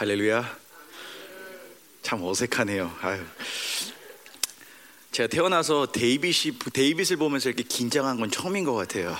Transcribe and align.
할렐루야. 0.00 0.58
참 2.00 2.22
어색하네요. 2.22 2.96
아유. 3.02 3.22
제가 5.12 5.26
태어나서 5.26 5.92
데이빗이 5.92 6.58
데이빗을 6.72 7.18
보면서 7.18 7.50
이렇게 7.50 7.64
긴장한 7.64 8.18
건 8.18 8.30
처음인 8.30 8.64
것 8.64 8.72
같아요. 8.72 9.14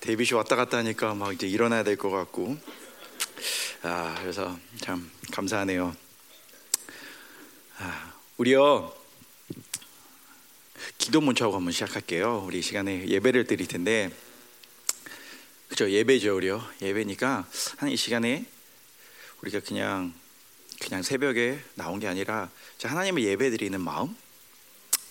데이빗이 0.00 0.32
왔다 0.34 0.56
갔다 0.56 0.78
하니까 0.78 1.14
막 1.14 1.32
이제 1.32 1.46
일어나야 1.46 1.84
될 1.84 1.96
것 1.96 2.10
같고. 2.10 2.58
아, 3.82 4.16
그래서 4.20 4.58
참 4.80 5.08
감사하네요. 5.30 5.94
아, 7.78 8.12
우리요. 8.38 8.92
기도 10.98 11.20
먼저 11.20 11.48
한번 11.48 11.70
시작할게요. 11.70 12.42
우리 12.44 12.60
시간에 12.60 13.06
예배를 13.06 13.44
드릴 13.46 13.68
텐데. 13.68 14.10
그죠? 15.68 15.88
예배죠, 15.88 16.34
우리요. 16.34 16.60
예배니까 16.82 17.46
한 17.76 17.88
이 17.88 17.96
시간에 17.96 18.46
우리가 19.42 19.60
그냥 19.60 20.12
그냥 20.80 21.02
새벽에 21.02 21.60
나온 21.74 22.00
게 22.00 22.08
아니라 22.08 22.50
하나님을 22.82 23.22
예배드리는 23.22 23.80
마음, 23.80 24.16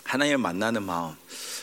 하나님을 0.03 0.37
만나는 0.37 0.83
마음, 0.83 1.15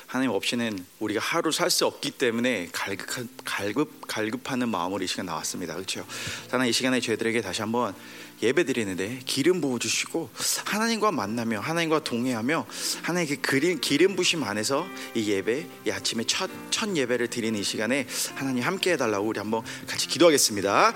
하나님 0.06 0.30
없이는 0.30 0.86
우리가 1.00 1.20
하루 1.20 1.52
살 1.52 1.70
수 1.70 1.84
없기 1.84 2.12
때문에 2.12 2.68
갈급, 2.72 3.28
갈급, 3.44 4.06
갈급하는 4.06 4.70
마음으로 4.70 5.04
이 5.04 5.06
시간 5.06 5.26
나왔습니다. 5.26 5.74
그렇죠? 5.74 6.06
하나님 6.50 6.70
이 6.70 6.72
시간에 6.72 7.00
저희들에게 7.00 7.42
다시 7.42 7.60
한번 7.60 7.94
예배 8.40 8.64
드리는데 8.64 9.20
기름 9.26 9.60
부어 9.60 9.78
주시고 9.78 10.30
하나님과 10.64 11.12
만나며 11.12 11.60
하나님과 11.60 12.04
동행하며 12.04 12.66
하나님의 13.02 13.36
그 13.42 13.78
기름 13.80 14.16
부심 14.16 14.44
안에서 14.44 14.86
이 15.14 15.30
예배 15.30 15.66
이 15.86 15.90
아침에 15.90 16.24
첫, 16.24 16.50
첫 16.70 16.96
예배를 16.96 17.28
드리는 17.28 17.58
이 17.58 17.62
시간에 17.62 18.06
하나님 18.34 18.62
함께 18.62 18.92
해달라고 18.92 19.26
우리 19.26 19.38
한번 19.38 19.62
같이 19.86 20.06
기도하겠습니다. 20.06 20.94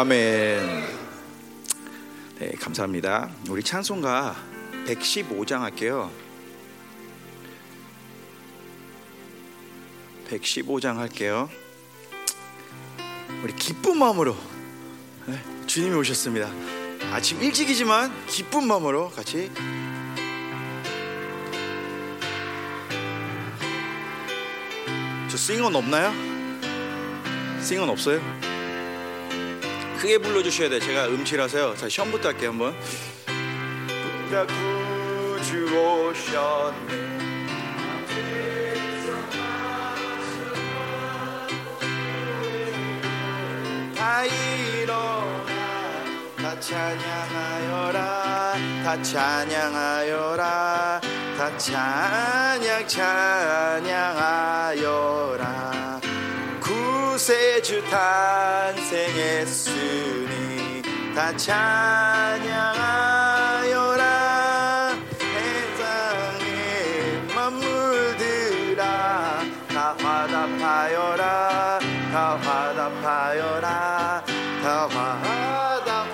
아멘. 0.00 0.86
네, 2.38 2.52
감사합니다. 2.60 3.30
우리 3.48 3.64
찬송가 3.64 4.36
115장 4.86 5.58
할게요. 5.58 6.12
115장 10.28 10.98
할게요. 10.98 11.50
우리 13.42 13.52
기쁜 13.56 13.98
마음으로 13.98 14.36
네, 15.26 15.42
주님이 15.66 15.96
오셨습니다. 15.96 16.48
아침 17.12 17.42
일찍이지만 17.42 18.12
기쁜 18.26 18.68
마음으로 18.68 19.10
같이 19.10 19.50
저 25.28 25.36
싱어는 25.36 25.74
없나요? 25.74 26.12
싱어는 27.60 27.90
없어요? 27.90 28.47
크게 29.98 30.18
불러주셔야 30.18 30.68
돼. 30.68 30.78
제가 30.78 31.06
음치라서요. 31.08 31.74
자, 31.76 31.88
시험부터 31.88 32.28
할게요, 32.28 32.50
한번. 32.50 32.76
다 43.96 44.24
일어나 44.24 45.44
다 46.36 46.60
찬양하여라 46.60 48.54
다 48.84 49.02
찬양하여라 49.02 51.00
다 51.36 51.58
찬양 51.58 52.86
찬양하여라 52.86 53.78
구세주 57.28 57.84
탄생했으니 57.90 59.12
다 61.14 61.36
찬양하여라. 61.36 62.48
세상의 65.18 66.46
만물들아 67.34 68.82
다 69.68 69.94
화답하여라. 69.98 71.78
다 72.10 72.36
화답하여라. 72.38 74.24
다 74.62 74.88
화답 74.88 76.08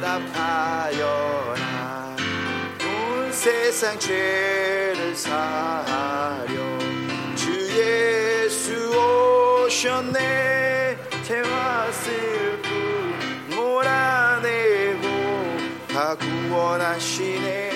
화답하여라. 0.00 0.56
온 2.80 3.30
세상 3.30 3.98
죄를 3.98 5.14
주 5.14 5.28
오셨네. 9.74 10.96
죄와 11.24 11.90
슬픔 11.90 13.50
몰아내고 13.56 15.02
다 15.88 16.14
구원하시네 16.14 17.73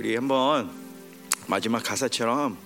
우리 0.00 0.14
한번 0.14 0.70
마지막 1.46 1.82
가사처럼 1.82 2.56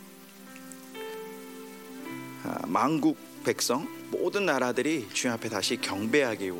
아, 2.44 2.58
만국 2.68 3.18
백성 3.42 3.88
모든 4.12 4.46
나라들이 4.46 5.08
주님 5.12 5.34
앞에 5.34 5.48
다시 5.48 5.76
경배하기 5.76 6.52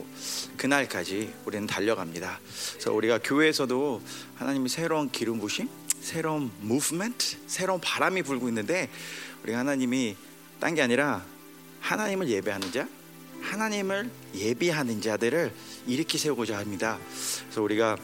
그날까지 0.56 1.32
우리는 1.44 1.68
달려갑니다. 1.68 2.40
그래서 2.72 2.92
우리가 2.92 3.20
교회에서도 3.22 4.02
하나님이 4.34 4.68
새로운 4.68 5.12
기름 5.12 5.38
부심, 5.38 5.68
새로운 6.00 6.50
무브먼트, 6.60 7.36
새로운 7.46 7.80
바람이 7.80 8.24
불고 8.24 8.48
있는데 8.48 8.90
우리 9.44 9.52
하나님이 9.52 10.16
딴 10.58 10.74
게 10.74 10.82
아니라 10.82 11.24
하나님을 11.82 12.28
예배하는 12.28 12.72
자, 12.72 12.88
하나님을 13.42 14.10
예비하는 14.34 15.00
자들을 15.00 15.52
일으키 15.86 16.18
세우고자 16.18 16.58
합니다. 16.58 16.98
그래서 17.44 17.62
우리가 17.62 17.96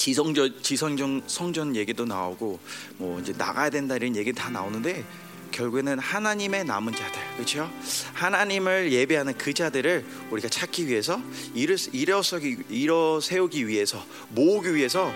지성전 0.00 0.62
지성전 0.62 1.22
성전 1.26 1.76
얘기도 1.76 2.06
나오고 2.06 2.58
뭐 2.96 3.20
이제 3.20 3.34
나가야 3.36 3.68
된다 3.68 3.96
이런 3.96 4.16
얘기 4.16 4.32
다 4.32 4.48
나오는데 4.48 5.04
결국에는 5.50 5.98
하나님의 5.98 6.64
남은 6.64 6.94
자들, 6.94 7.20
그렇죠? 7.34 7.70
하나님을 8.14 8.92
예배하는 8.92 9.34
그 9.36 9.52
자들을 9.52 10.04
우리가 10.30 10.48
찾기 10.48 10.88
위해서 10.88 11.20
일어 11.54 11.76
일어서기 11.92 12.58
일어 12.70 13.20
세우기 13.20 13.68
위해서 13.68 14.04
모으기 14.30 14.74
위해서 14.74 15.12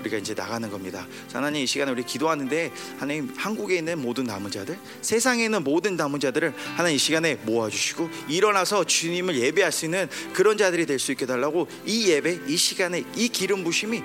우리가 0.00 0.18
이제 0.18 0.34
나가는 0.34 0.68
겁니다. 0.70 1.06
하나님 1.32 1.62
이 1.62 1.66
시간에 1.66 1.92
우리 1.92 2.02
기도하는데 2.02 2.72
하나님 2.98 3.32
한국에 3.36 3.76
있는 3.76 4.00
모든 4.00 4.24
남은 4.24 4.50
자들, 4.50 4.78
세상에 5.00 5.44
있는 5.44 5.62
모든 5.62 5.96
남은 5.96 6.18
자들을 6.20 6.54
하나님 6.76 6.96
이 6.96 6.98
시간에 6.98 7.36
모아 7.36 7.68
주시고 7.68 8.10
일어나서 8.28 8.84
주님을 8.84 9.36
예배할 9.36 9.70
수 9.70 9.84
있는 9.84 10.08
그런 10.32 10.58
자들이 10.58 10.86
될 10.86 10.98
수 11.04 11.12
있게 11.12 11.26
달라고 11.26 11.68
이 11.84 12.08
예배, 12.08 12.40
이 12.46 12.56
시간에 12.56 13.04
이 13.14 13.28
기름 13.28 13.62
부심이 13.62 14.02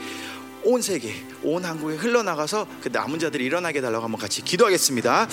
온 0.63 0.81
세계, 0.81 1.13
온 1.43 1.63
한국에 1.63 1.95
흘러나가서 1.95 2.67
그 2.81 2.89
남은 2.89 3.19
자들이 3.19 3.45
일어나게 3.45 3.81
달라고 3.81 4.03
한번 4.03 4.19
같이 4.19 4.41
기도하겠습니다. 4.43 5.27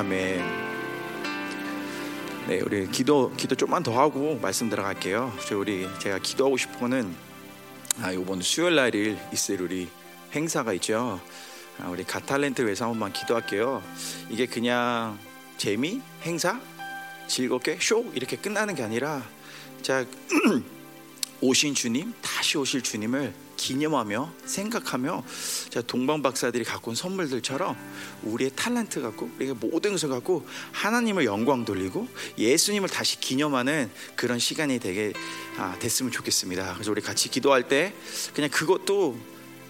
아멘. 0.00 0.40
네, 2.48 2.60
우리 2.62 2.90
기도 2.90 3.30
기도 3.36 3.54
좀만 3.54 3.82
더 3.82 4.00
하고 4.00 4.38
말씀 4.40 4.70
들어갈게요. 4.70 5.30
우리 5.52 5.86
제가 5.98 6.18
기도하고 6.20 6.56
싶은 6.56 7.14
아, 8.00 8.10
이번 8.10 8.40
수요일 8.40 8.76
날일 8.76 9.18
있을 9.30 9.60
우리 9.60 9.90
행사가 10.32 10.72
있죠. 10.72 11.20
아, 11.78 11.88
우리 11.90 12.04
가탈렌트 12.04 12.62
위해서 12.62 12.86
한 12.86 12.92
번만 12.92 13.12
기도할게요. 13.12 13.82
이게 14.30 14.46
그냥 14.46 15.18
재미 15.58 16.00
행사 16.22 16.58
즐겁게 17.26 17.76
쇼 17.78 18.06
이렇게 18.14 18.38
끝나는 18.38 18.74
게 18.74 18.82
아니라 18.82 19.22
자 19.82 20.06
오신 21.42 21.74
주님 21.74 22.14
다시 22.22 22.56
오실 22.56 22.80
주님을 22.80 23.34
기념하며 23.60 24.32
생각하며 24.46 25.22
자 25.68 25.82
동방 25.82 26.22
박사들이 26.22 26.64
갖고 26.64 26.90
온 26.90 26.94
선물들처럼 26.94 27.76
우리의 28.22 28.52
탤런트 28.52 29.02
갖고 29.02 29.30
우리가 29.36 29.54
모든 29.60 29.92
것을 29.92 30.08
갖고 30.08 30.46
하나님을 30.72 31.26
영광 31.26 31.66
돌리고 31.66 32.08
예수님을 32.38 32.88
다시 32.88 33.20
기념하는 33.20 33.90
그런 34.16 34.38
시간이 34.38 34.78
되게 34.80 35.12
아, 35.58 35.76
됐으면 35.78 36.10
좋겠습니다. 36.10 36.72
그래서 36.74 36.90
우리 36.90 37.02
같이 37.02 37.28
기도할 37.28 37.68
때 37.68 37.94
그냥 38.34 38.48
그것도 38.50 39.18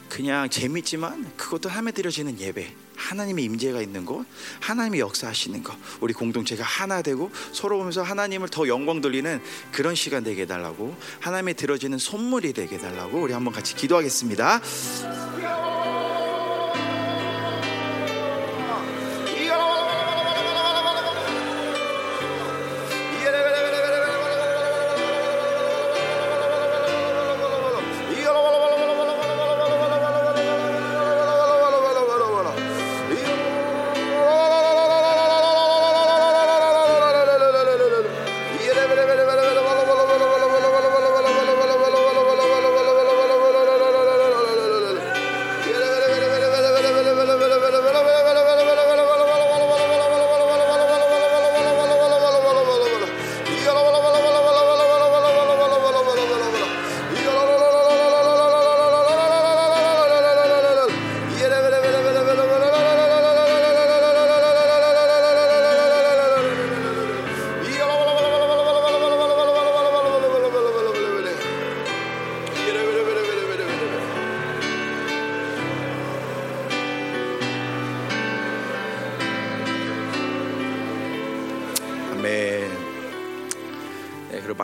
그냥 0.09 0.49
재밌지만 0.49 1.33
그것도 1.37 1.69
함에 1.69 1.91
드려지는 1.91 2.39
예배 2.39 2.75
하나님의 3.01 3.45
임재가 3.45 3.81
있는 3.81 4.05
곳, 4.05 4.27
하나님의 4.61 5.01
역사하시는 5.01 5.63
것, 5.63 5.77
우리 6.01 6.13
공동체가 6.13 6.63
하나 6.63 7.03
되고 7.03 7.31
서로 7.53 7.79
보면서 7.79 8.03
하나님을 8.03 8.49
더 8.49 8.69
영광 8.69 9.01
돌리는 9.01 9.41
그런 9.73 9.95
시간 9.95 10.23
되게 10.23 10.43
해달라고 10.43 10.95
하나님의 11.21 11.55
들어지는 11.55 11.99
선물이 11.99 12.53
되게 12.53 12.77
해달라고 12.77 13.21
우리 13.21 13.33
한번 13.33 13.53
같이 13.55 13.75
기도하겠습니다. 13.75 14.61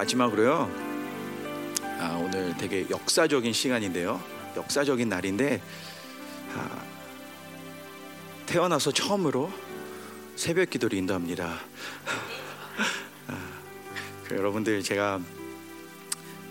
마지막으로요. 0.07 0.71
아, 1.99 2.23
오늘 2.23 2.57
되게 2.57 2.89
역사적인 2.89 3.53
시간인데요. 3.53 4.23
역사적인 4.57 5.09
날인데 5.09 5.61
아, 6.55 6.85
태어나서 8.47 8.93
처음으로 8.93 9.53
새벽 10.37 10.71
기도를 10.71 10.97
인도합니다. 10.99 11.59
아, 13.27 13.61
그 14.25 14.37
여러분들 14.37 14.83
제가 14.83 15.21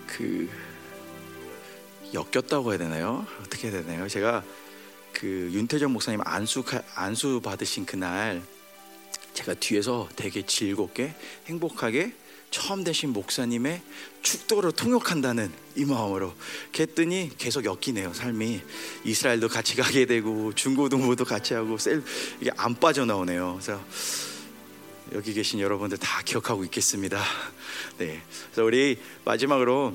그 0.06 0.50
엮였다고 2.14 2.72
해야 2.72 2.78
되나요? 2.78 3.26
어떻게 3.40 3.70
해야 3.70 3.82
되나요? 3.82 4.10
제가 4.10 4.44
그 5.14 5.50
윤태정 5.54 5.94
목사님 5.94 6.20
안수 6.26 6.66
안수 6.96 7.40
받으신 7.42 7.86
그날 7.86 8.42
제가 9.34 9.54
뒤에서 9.54 10.10
되게 10.18 10.46
즐겁게 10.46 11.16
행복하게 11.46 12.14
처음 12.56 12.86
되신 12.86 13.12
목사님의 13.12 13.82
축도를 14.22 14.72
통역한다는 14.72 15.52
이 15.76 15.84
마음으로 15.84 16.34
했더니 16.80 17.30
계속 17.38 17.66
엮이네요 17.66 18.14
삶이. 18.14 18.62
이스라엘도 19.04 19.50
같이 19.50 19.76
가게 19.76 20.06
되고 20.06 20.54
중고등부도 20.54 21.26
같이 21.26 21.54
하고 21.54 21.78
셀 21.78 22.02
이게 22.40 22.52
안 22.56 22.74
빠져나오네요. 22.74 23.60
그래서 23.60 23.84
여기 25.12 25.34
계신 25.34 25.60
여러분들 25.60 25.98
다 25.98 26.22
기억하고 26.24 26.64
있겠습니다. 26.64 27.22
네. 27.98 28.22
그래서 28.46 28.64
우리 28.64 29.02
마지막으로 29.26 29.94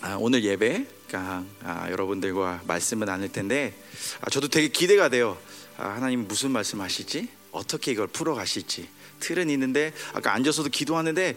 아, 0.00 0.16
오늘 0.18 0.42
예배가 0.42 1.44
아, 1.64 1.90
여러분들과 1.90 2.62
말씀을 2.66 3.06
나눌 3.06 3.30
텐데 3.30 3.78
아, 4.22 4.30
저도 4.30 4.48
되게 4.48 4.68
기대가 4.68 5.10
돼요. 5.10 5.36
아, 5.76 5.88
하나님 5.90 6.26
무슨 6.26 6.50
말씀하실지 6.50 7.28
어떻게 7.52 7.92
이걸 7.92 8.06
풀어 8.06 8.34
가실지 8.34 8.88
틀은 9.24 9.48
있는데 9.50 9.92
아까 10.12 10.34
앉아서도 10.34 10.68
기도하는데 10.68 11.36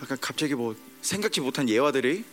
아까 0.00 0.16
갑자기 0.18 0.54
뭐 0.54 0.74
생각지 1.02 1.40
못한 1.42 1.68
예화들이 1.68 2.24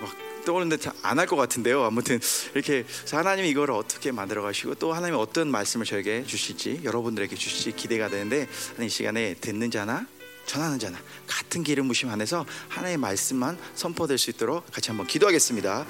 막 0.00 0.16
떠오르는데 0.44 0.88
안 1.02 1.18
할 1.18 1.26
것 1.26 1.36
같은데요. 1.36 1.82
아무튼 1.84 2.20
이렇게 2.54 2.86
하나님이 3.10 3.50
이걸 3.50 3.72
어떻게 3.72 4.12
만들어 4.12 4.42
가시고 4.42 4.76
또 4.76 4.92
하나님이 4.92 5.18
어떤 5.18 5.50
말씀을 5.50 5.84
저에게 5.84 6.24
주실지 6.24 6.80
여러분들에게 6.84 7.34
주실지 7.34 7.72
기대가 7.72 8.08
되는데 8.08 8.48
이 8.80 8.88
시간에 8.88 9.34
듣는 9.34 9.70
자나 9.70 10.06
전하는 10.46 10.78
자나 10.78 10.98
같은 11.26 11.62
기름 11.64 11.88
부심 11.88 12.08
안에서 12.10 12.46
하나님의 12.68 12.98
말씀만 12.98 13.58
선포될 13.74 14.16
수 14.16 14.30
있도록 14.30 14.64
같이 14.72 14.90
한번 14.90 15.06
기도하겠습니다. 15.08 15.86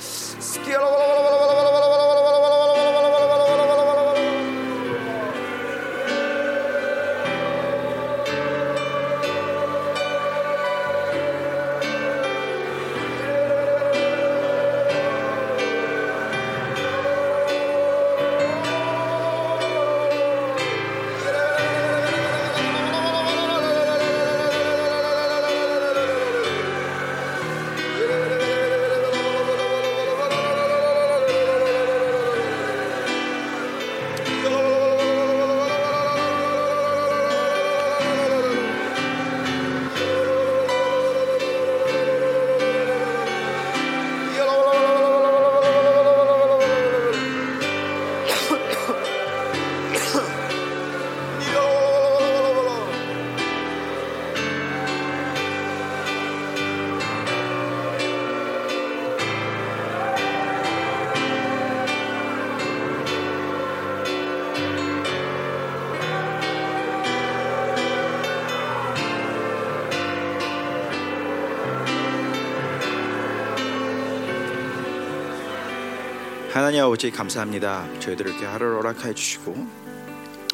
하나님 76.53 76.83
아버지 76.83 77.13
감사합니다. 77.13 77.87
저희들 78.01 78.27
이렇게 78.27 78.45
하루를 78.45 78.79
허락해 78.79 79.15
주시고 79.15 79.55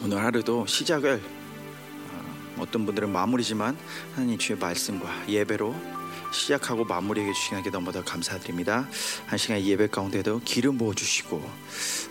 오늘 0.03 0.19
하루도 0.23 0.67
시작을 0.67 1.23
어, 2.11 2.57
어떤 2.59 2.85
분들은 2.85 3.09
마무리지만 3.11 3.79
하나님 4.15 4.37
주의 4.37 4.59
말씀과 4.59 5.27
예배로 5.27 5.75
시작하고 6.35 6.85
마무리해 6.85 7.33
주시는 7.33 7.63
게 7.63 7.71
너무나 7.71 8.03
감사드립니다. 8.03 8.87
한 9.27 9.39
시간 9.39 9.59
예배 9.59 9.87
가운데도 9.87 10.43
기름 10.45 10.77
부어 10.77 10.93
주시고 10.93 11.43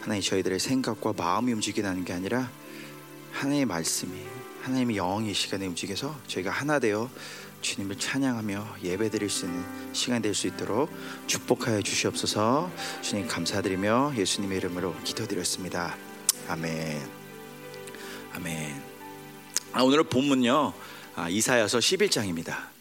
하나님 0.01 0.23
저희들의 0.23 0.59
생각과 0.59 1.13
마음이 1.15 1.53
움직이는 1.53 2.05
게 2.05 2.13
아니라 2.13 2.49
하나님의 3.33 3.65
말씀이 3.65 4.19
하나님의 4.63 4.95
영이 4.95 5.31
시간에 5.35 5.67
움직여서 5.67 6.15
저희가 6.25 6.49
하나 6.49 6.79
되어 6.79 7.07
주님을 7.65 7.97
찬양하며 7.97 8.77
예배드릴 8.83 9.27
수 9.27 9.45
있는 9.45 9.63
시간 9.91 10.21
될 10.21 10.35
수 10.35 10.47
있도록 10.47 10.89
축복하여 11.27 11.81
주시옵소서. 11.81 12.69
주님 13.01 13.27
감사드리며 13.27 14.13
예수님의 14.17 14.57
이름으로 14.57 14.93
기도드렸습니다. 15.03 15.97
아멘. 16.47 17.01
아멘. 18.33 18.83
아, 19.71 19.81
오늘 19.81 20.03
본문요 20.03 20.73
아, 21.15 21.29
이사야서 21.29 21.79
11장입니다. 21.79 22.74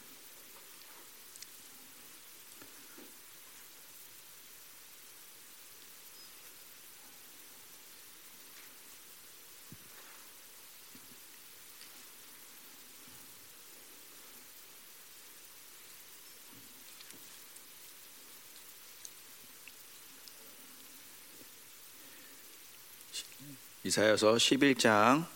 이사야서 23.86 24.36
11장 24.36 25.26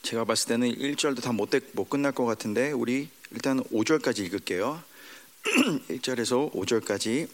제가 0.00 0.24
봤을 0.24 0.48
때는 0.48 0.74
1절도 0.74 1.22
다못 1.22 1.50
못 1.72 1.90
끝날 1.90 2.12
것 2.12 2.24
같은데 2.24 2.72
우리 2.72 3.10
일단 3.32 3.62
5절까지 3.64 4.20
읽을게요. 4.20 4.82
1절에서 5.90 6.50
5절까지 6.54 7.28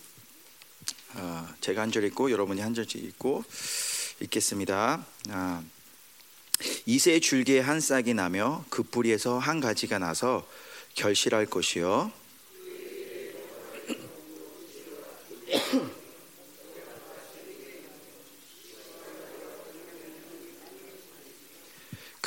아, 1.15 1.55
제가 1.61 1.83
한 1.83 1.93
절 1.93 2.03
읽고 2.05 2.33
여러분이 2.33 2.61
한 2.61 2.75
절씩 2.75 3.05
읽고 3.05 3.45
읽겠습니다. 4.19 5.07
아, 5.29 5.63
이세 6.85 7.21
줄기에 7.21 7.61
한 7.61 7.79
싹이 7.79 8.15
나며 8.15 8.65
그 8.71 8.83
뿌리에서 8.83 9.39
한 9.39 9.61
가지가 9.61 10.01
나서 10.01 10.45
결실할 10.95 11.47
것이요 11.47 12.11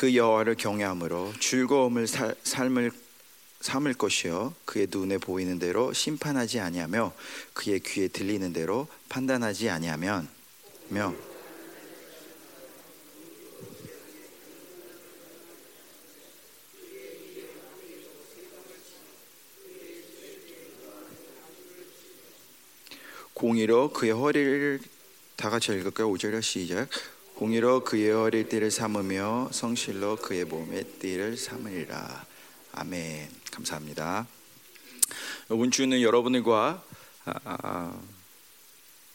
그 0.02 0.16
여호와를 0.16 0.56
경외함으로 0.56 1.32
즐거움을 1.40 2.08
살, 2.08 2.34
삶을 2.42 2.92
삼을 3.60 3.94
것이요. 3.94 4.56
그의 4.66 4.88
눈에 4.90 5.20
보이는 5.20 5.60
대로 5.60 5.94
심판하지 5.94 6.60
아니하며 6.60 7.14
그의 7.54 7.82
귀에 7.82 8.08
들리는 8.08 8.52
대로 8.52 8.88
판단하지 9.10 9.70
아니하면 9.70 10.28
며. 10.90 11.14
공의로 23.36 23.94
그의 23.94 24.14
허리를 24.14 24.80
다 25.36 25.52
같이 25.52 25.72
읽을까요? 25.74 26.12
5절에 26.12 26.42
시작 26.42 26.90
공의로 27.42 27.84
그의 27.84 28.12
어릴 28.12 28.48
띠를 28.48 28.70
삼으며 28.70 29.50
성실로 29.52 30.16
그의 30.18 30.46
몸의 30.46 30.84
띠를 31.00 31.36
삼으리라. 31.38 32.24
아멘. 32.74 33.32
감사합니다. 33.50 34.28
이번 35.46 35.72
주는 35.72 36.00
여러분들과 36.04 36.84
아, 37.26 37.34
아, 37.44 37.58
아 37.64 38.02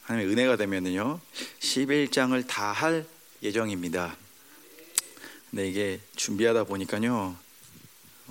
하나님의 0.03 0.33
은혜가 0.33 0.57
되면은요 0.57 1.21
11장을 1.61 2.45
다 2.49 2.73
할 2.73 3.07
예정입니다. 3.45 4.17
근데 5.51 5.69
이게 5.69 6.01
준비하다 6.17 6.65
보니까요 6.65 7.37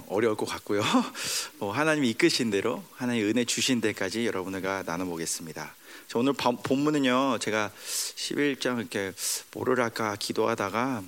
어려울 0.08 0.36
것 0.36 0.46
같고요. 0.46 0.82
뭐 1.60 1.72
하나님이 1.72 2.10
이끄신 2.12 2.52
대로 2.52 2.84
하나님 2.94 3.28
은혜 3.28 3.46
주신 3.46 3.82
데까지 3.82 4.26
여러분들과 4.26 4.84
나눠보겠습니다. 4.86 5.76
오늘 6.16 6.34
본문은요 6.34 7.40
제가 7.40 7.72
11장 7.76 8.80
이렇게 8.80 9.14
뭐를 9.52 9.84
할까 9.84 10.16
기도하다가 10.18 11.04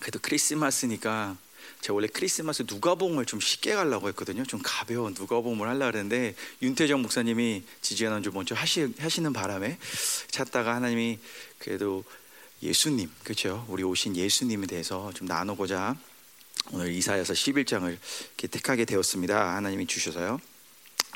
그래도 0.00 0.18
크리스마스니까 0.20 1.36
제가 1.80 1.94
원래 1.94 2.08
크리스마스 2.12 2.64
누가복음을 2.66 3.24
좀 3.24 3.40
쉽게 3.40 3.74
가려고 3.74 4.08
했거든요. 4.08 4.44
좀 4.44 4.60
가벼운 4.62 5.14
누가복음을 5.14 5.68
하려고 5.68 5.96
했는데 5.96 6.34
윤태정 6.60 7.02
목사님이 7.02 7.62
지지난주 7.80 8.30
먼저 8.32 8.54
하시, 8.54 8.92
하시는 8.98 9.32
바람에 9.32 9.78
찾다가 10.30 10.74
하나님이 10.74 11.18
그래도 11.58 12.04
예수님 12.62 13.10
그렇죠. 13.22 13.64
우리 13.68 13.84
오신 13.84 14.16
예수님에 14.16 14.66
대해서 14.66 15.12
좀 15.14 15.28
나누고자 15.28 15.96
오늘 16.70 16.92
이사야서 16.92 17.32
11장을 17.32 17.96
택하게 18.50 18.84
되었습니다. 18.84 19.56
하나님이 19.56 19.86
주셔서요. 19.86 20.38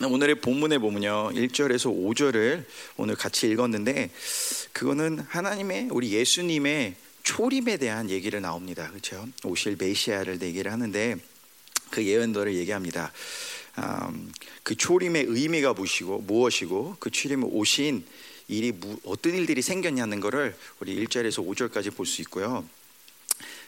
오늘의 0.03 0.37
본문에 0.37 0.79
보면요 0.79 1.33
1절에서 1.35 1.95
5절을 1.95 2.65
오늘 2.97 3.15
같이 3.15 3.51
읽었는데 3.51 4.11
그거는 4.73 5.19
하나님의 5.21 5.89
우리 5.91 6.13
예수님의 6.13 6.95
초림에 7.23 7.77
대한 7.77 8.09
얘기를 8.09 8.41
나옵니다. 8.41 8.89
그렇죠? 8.89 9.29
오실 9.45 9.77
메시아를 9.79 10.41
얘기를 10.41 10.73
하는데 10.73 11.17
그 11.91 12.03
예언들을 12.03 12.55
얘기합니다. 12.55 13.13
음, 13.79 14.33
그 14.63 14.75
초림의 14.75 15.27
의미가 15.29 15.75
무엇이고 15.75 16.21
무엇이고 16.21 16.97
그 16.99 17.11
초림에 17.11 17.45
오신 17.45 18.07
일이 18.49 18.73
어떤 19.05 19.35
일들이 19.35 19.61
생겼냐는 19.61 20.21
것을 20.21 20.57
우리 20.81 20.97
1절에서 21.05 21.47
5절까지 21.47 21.95
볼 21.95 22.07
수 22.07 22.23
있고요. 22.23 22.67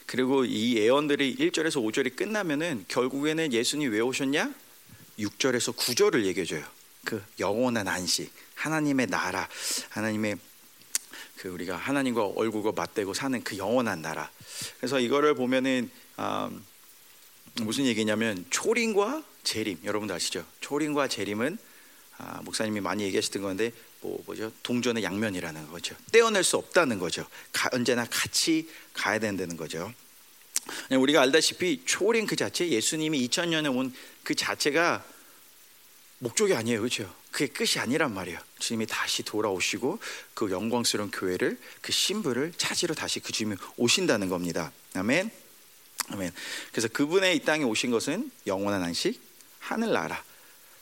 그리고 0.06 0.44
이 0.44 0.76
예언들이 0.76 1.36
1절에서 1.36 1.82
5절이 1.82 2.16
끝나면은 2.16 2.84
결국에는 2.88 3.52
예수님이 3.52 3.94
왜 3.94 4.00
오셨냐? 4.00 4.52
6절에서 5.18 5.74
9절을 5.76 6.24
얘기해 6.24 6.44
줘요. 6.44 6.64
그 7.04 7.22
영원한 7.38 7.86
안식, 7.88 8.32
하나님의 8.54 9.06
나라, 9.08 9.48
하나님의 9.90 10.36
그 11.36 11.48
우리가 11.48 11.76
하나님과 11.76 12.24
얼굴과 12.36 12.72
맞대고 12.72 13.14
사는 13.14 13.42
그 13.42 13.58
영원한 13.58 14.02
나라. 14.02 14.30
그래서 14.78 14.98
이거를 14.98 15.34
보면은 15.34 15.90
아, 16.16 16.50
무슨 17.56 17.84
얘기냐면 17.86 18.44
초림과 18.50 19.22
재림 19.42 19.80
여러분도 19.84 20.14
아시죠? 20.14 20.44
초림과 20.60 21.08
재림은 21.08 21.58
아, 22.16 22.40
목사님이 22.42 22.80
많이 22.80 23.02
얘기하셨던 23.04 23.42
건데 23.42 23.72
뭐 24.04 24.22
뭐죠? 24.26 24.52
동전의 24.62 25.02
양면이라는 25.02 25.68
거죠. 25.70 25.96
떼어낼 26.12 26.44
수 26.44 26.56
없다는 26.56 26.98
거죠. 26.98 27.26
가, 27.52 27.70
언제나 27.72 28.04
같이 28.04 28.68
가야 28.92 29.18
된다는 29.18 29.56
거죠. 29.56 29.92
우리가 30.90 31.22
알다시피 31.22 31.82
초림 31.84 32.26
그 32.26 32.36
자체 32.36 32.68
예수님이 32.68 33.26
2000년에 33.28 33.74
온 33.74 33.92
그 34.24 34.34
자체가 34.34 35.04
목적이 36.18 36.54
아니에요. 36.54 36.80
그렇죠? 36.80 37.14
그게 37.30 37.46
끝이 37.46 37.78
아니란 37.78 38.14
말이에요. 38.14 38.40
주님이 38.58 38.86
다시 38.86 39.22
돌아오시고 39.22 39.98
그 40.32 40.50
영광스러운 40.50 41.10
교회를 41.10 41.58
그 41.82 41.92
신부를 41.92 42.54
찾으러 42.56 42.94
다시 42.94 43.20
그 43.20 43.32
주님이 43.32 43.56
오신다는 43.76 44.28
겁니다. 44.28 44.72
아멘. 44.94 45.30
아멘. 46.08 46.32
그래서 46.72 46.88
그분의 46.88 47.36
이 47.36 47.40
땅에 47.40 47.64
오신 47.64 47.90
것은 47.90 48.30
영원한 48.46 48.82
안식, 48.82 49.20
하늘나라. 49.58 50.24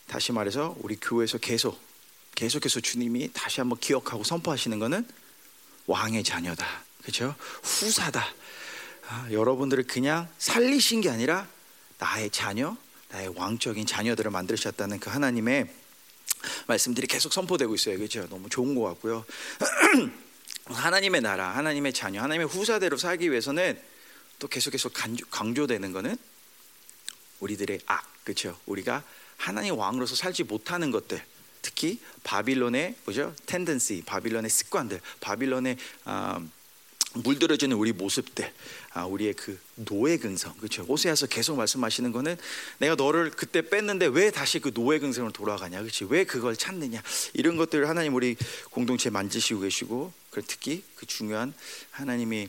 다시 0.06 0.32
말해서 0.32 0.76
우리 0.80 0.96
교회에서 0.96 1.38
계속 1.38 1.80
계속해서 2.34 2.80
주님이 2.80 3.30
다시 3.32 3.60
한번 3.60 3.78
기억하고 3.78 4.24
선포하시는 4.24 4.78
것은 4.78 5.06
왕의 5.86 6.24
자녀다. 6.24 6.66
그렇죠? 7.02 7.34
후사다. 7.62 8.24
아, 9.08 9.28
여러분들을 9.30 9.84
그냥 9.84 10.28
살리신 10.38 11.02
게 11.02 11.10
아니라 11.10 11.48
나의 11.98 12.30
자녀, 12.30 12.76
나의 13.10 13.28
왕적인 13.36 13.86
자녀들을 13.86 14.30
만드셨다는 14.30 15.00
그 15.00 15.10
하나님의 15.10 15.72
말씀들이 16.66 17.06
계속 17.06 17.32
선포되고 17.32 17.74
있어요. 17.74 17.96
그렇죠? 17.96 18.26
너무 18.28 18.48
좋은 18.48 18.74
것 18.74 18.82
같고요. 18.82 19.24
하나님의 20.66 21.20
나라, 21.20 21.50
하나님의 21.56 21.92
자녀, 21.92 22.22
하나님의 22.22 22.48
후사대로 22.48 22.96
살기 22.96 23.30
위해서는 23.30 23.80
또 24.38 24.48
계속해서 24.48 24.88
강조, 24.90 25.26
강조되는 25.26 25.92
것은 25.92 26.16
우리들의 27.40 27.80
악, 27.86 28.04
그렇죠? 28.24 28.58
우리가 28.66 29.02
하나님 29.36 29.76
왕으로서 29.76 30.14
살지 30.14 30.44
못하는 30.44 30.90
것들, 30.90 31.24
특히 31.62 32.00
바빌론의 32.24 32.96
뭐죠? 33.04 33.34
텐던시, 33.46 34.02
바빌론의 34.04 34.50
습관들, 34.50 35.00
바빌론의 35.20 35.76
어, 36.04 36.46
물들어지는 37.14 37.76
우리 37.76 37.92
모습들, 37.92 38.52
아, 38.94 39.04
우리의 39.04 39.34
그 39.34 39.60
노예 39.74 40.16
근성, 40.16 40.56
그렇죠? 40.56 40.84
오세아서 40.88 41.26
계속 41.26 41.56
말씀하시는 41.56 42.10
거는 42.10 42.36
내가 42.78 42.94
너를 42.94 43.30
그때 43.30 43.62
뺐는데 43.62 44.06
왜 44.06 44.30
다시 44.30 44.58
그 44.60 44.72
노예 44.72 44.98
근성으로 44.98 45.32
돌아가냐, 45.32 45.80
그렇지? 45.80 46.06
왜 46.08 46.24
그걸 46.24 46.56
찾느냐? 46.56 47.02
이런 47.34 47.56
것들을 47.56 47.88
하나님 47.88 48.14
우리 48.14 48.36
공동체 48.70 49.10
만지시고 49.10 49.60
계시고, 49.60 50.12
특히 50.46 50.82
그 50.96 51.04
중요한 51.06 51.52
하나님이 51.90 52.48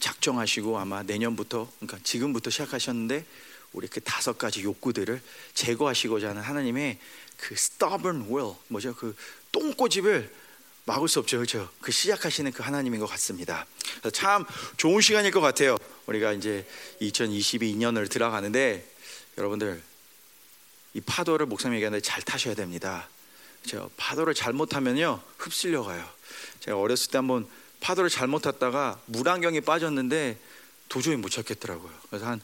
작정하시고 0.00 0.78
아마 0.78 1.04
내년부터, 1.04 1.70
그러니까 1.78 2.00
지금부터 2.02 2.50
시작하셨는데 2.50 3.24
우리 3.72 3.86
그 3.86 4.00
다섯 4.00 4.36
가지 4.36 4.62
욕구들을 4.62 5.20
제거하시고자 5.54 6.30
하는 6.30 6.42
하나님의 6.42 6.98
그 7.42 7.54
stubborn 7.54 8.32
will, 8.32 8.54
뭐죠? 8.68 8.94
그 8.94 9.16
똥꼬집을 9.50 10.32
막을 10.84 11.08
수 11.08 11.18
없죠, 11.18 11.38
그렇죠? 11.38 11.68
그 11.80 11.90
시작하시는 11.90 12.52
그 12.52 12.62
하나님인 12.62 13.00
것 13.00 13.06
같습니다. 13.06 13.66
참 14.12 14.44
좋은 14.76 15.00
시간일 15.00 15.32
것 15.32 15.40
같아요. 15.40 15.76
우리가 16.06 16.32
이제 16.32 16.66
2022년을 17.00 18.08
들어가는데 18.08 18.88
여러분들 19.38 19.82
이 20.94 21.00
파도를 21.00 21.46
목사님 21.46 21.76
얘기하는데 21.76 22.00
잘 22.00 22.22
타셔야 22.22 22.54
됩니다. 22.54 23.08
그렇죠? 23.62 23.90
파도를 23.96 24.34
잘못하면요 24.34 25.20
흡실려 25.38 25.82
가요. 25.82 26.08
제가 26.60 26.78
어렸을 26.78 27.10
때 27.10 27.18
한번 27.18 27.48
파도를 27.80 28.08
잘못 28.08 28.42
탔다가 28.42 29.00
물안경이 29.06 29.62
빠졌는데 29.62 30.38
도저히 30.88 31.16
못 31.16 31.30
찾겠더라고요. 31.30 31.92
그래서 32.08 32.26
한, 32.26 32.40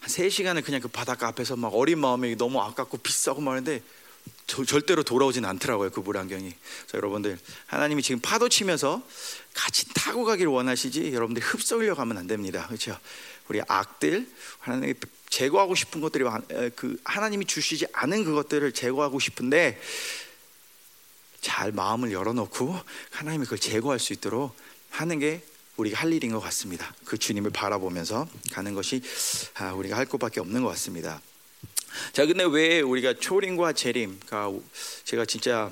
한 0.00 0.10
3시간을 0.10 0.64
그냥 0.64 0.80
그 0.80 0.88
바닷가 0.88 1.28
앞에서 1.28 1.54
막 1.56 1.74
어린 1.74 1.98
마음에 1.98 2.34
너무 2.34 2.60
아깝고 2.60 2.98
비싸고 2.98 3.40
말는데 3.40 3.82
저, 4.46 4.64
절대로 4.64 5.02
돌아오진 5.02 5.44
않더라고요 5.44 5.90
그 5.90 6.00
물안경이. 6.00 6.50
자, 6.86 6.98
여러분들 6.98 7.38
하나님이 7.66 8.02
지금 8.02 8.20
파도 8.20 8.48
치면서 8.48 9.02
같이 9.54 9.86
타고 9.94 10.24
가기를 10.24 10.50
원하시지 10.50 11.12
여러분들 11.12 11.42
흡수하려 11.42 11.94
가면 11.94 12.18
안 12.18 12.26
됩니다. 12.26 12.66
그렇죠? 12.66 12.98
우리 13.48 13.60
악들 13.66 14.26
하나님이 14.60 14.94
제거하고 15.28 15.74
싶은 15.74 16.00
것들이 16.00 16.24
그 16.76 16.96
하나님이 17.04 17.46
주시지 17.46 17.86
않은 17.92 18.24
그것들을 18.24 18.72
제거하고 18.72 19.18
싶은데 19.18 19.80
잘 21.40 21.72
마음을 21.72 22.12
열어놓고 22.12 22.78
하나님이 23.10 23.44
그걸 23.44 23.58
제거할 23.58 23.98
수 23.98 24.12
있도록 24.12 24.54
하는 24.90 25.18
게 25.18 25.42
우리가 25.76 26.00
할 26.00 26.12
일인 26.12 26.32
것 26.32 26.40
같습니다. 26.40 26.94
그 27.04 27.18
주님을 27.18 27.50
바라보면서 27.50 28.28
가는 28.52 28.74
것이 28.74 29.02
아, 29.54 29.72
우리가 29.72 29.96
할 29.96 30.06
것밖에 30.06 30.40
없는 30.40 30.62
것 30.62 30.68
같습니다. 30.68 31.20
자, 32.12 32.26
근데 32.26 32.44
왜 32.44 32.80
우리가 32.80 33.14
초림과 33.14 33.72
재림, 33.72 34.20
그러니까 34.26 34.60
제가 35.04 35.24
진짜 35.24 35.70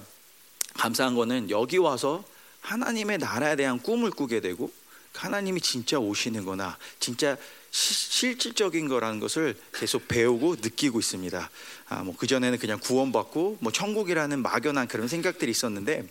감사한 0.74 1.14
거는 1.14 1.50
여기 1.50 1.78
와서 1.78 2.24
하나님의 2.60 3.18
나라에 3.18 3.56
대한 3.56 3.80
꿈을 3.80 4.10
꾸게 4.10 4.40
되고 4.40 4.72
하나님이 5.14 5.60
진짜 5.60 5.98
오시는 5.98 6.44
거나 6.44 6.78
진짜 6.98 7.36
시, 7.70 7.94
실질적인 7.94 8.88
거라는 8.88 9.20
것을 9.20 9.56
계속 9.72 10.08
배우고 10.08 10.56
느끼고 10.56 10.98
있습니다. 10.98 11.50
아, 11.88 12.02
뭐 12.02 12.16
그전에는 12.16 12.58
그냥 12.58 12.78
구원받고 12.80 13.58
뭐 13.60 13.72
천국이라는 13.72 14.40
막연한 14.42 14.88
그런 14.88 15.08
생각들이 15.08 15.50
있었는데 15.50 16.06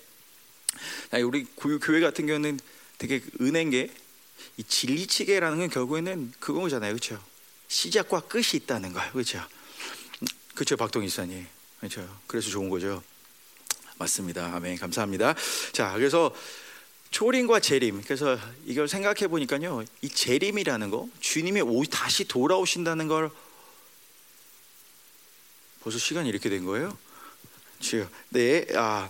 우리 1.24 1.46
교회 1.82 2.00
같은 2.02 2.28
경우는 2.28 2.60
되게 2.98 3.22
은혜인 3.42 3.72
게이 3.72 3.90
진리치계라는 4.68 5.60
건 5.60 5.70
결국에는 5.70 6.34
그거잖아요. 6.40 6.92
그렇죠? 6.94 7.22
시작과 7.68 8.22
끝이 8.22 8.52
있다는 8.56 8.94
거예요. 8.94 9.12
그렇죠? 9.12 9.42
그렇죠, 10.60 10.76
박동희 10.76 11.08
사님. 11.08 11.48
그렇죠. 11.80 12.20
그래서 12.28 12.50
좋은 12.50 12.70
거죠. 12.70 13.02
맞습니다. 13.98 14.54
아멘. 14.56 14.78
감사합니다. 14.78 15.34
자, 15.72 15.94
그래서 15.94 16.36
초림과 17.12 17.62
재림. 17.62 18.02
그래서 18.02 18.38
이걸 18.66 18.90
생각해 18.90 19.30
보니까요. 19.30 19.86
이 20.02 20.10
재림이라는 20.10 20.90
거, 20.90 21.08
주님이 21.22 21.62
오, 21.62 21.86
다시 21.86 22.26
돌아오신다는 22.26 23.08
걸 23.08 23.32
벌써 25.80 25.98
시간이 25.98 26.28
이렇게 26.28 26.50
된 26.50 26.66
거예요? 26.66 26.98
지금 27.80 28.10
네, 28.28 28.66
아, 28.76 29.10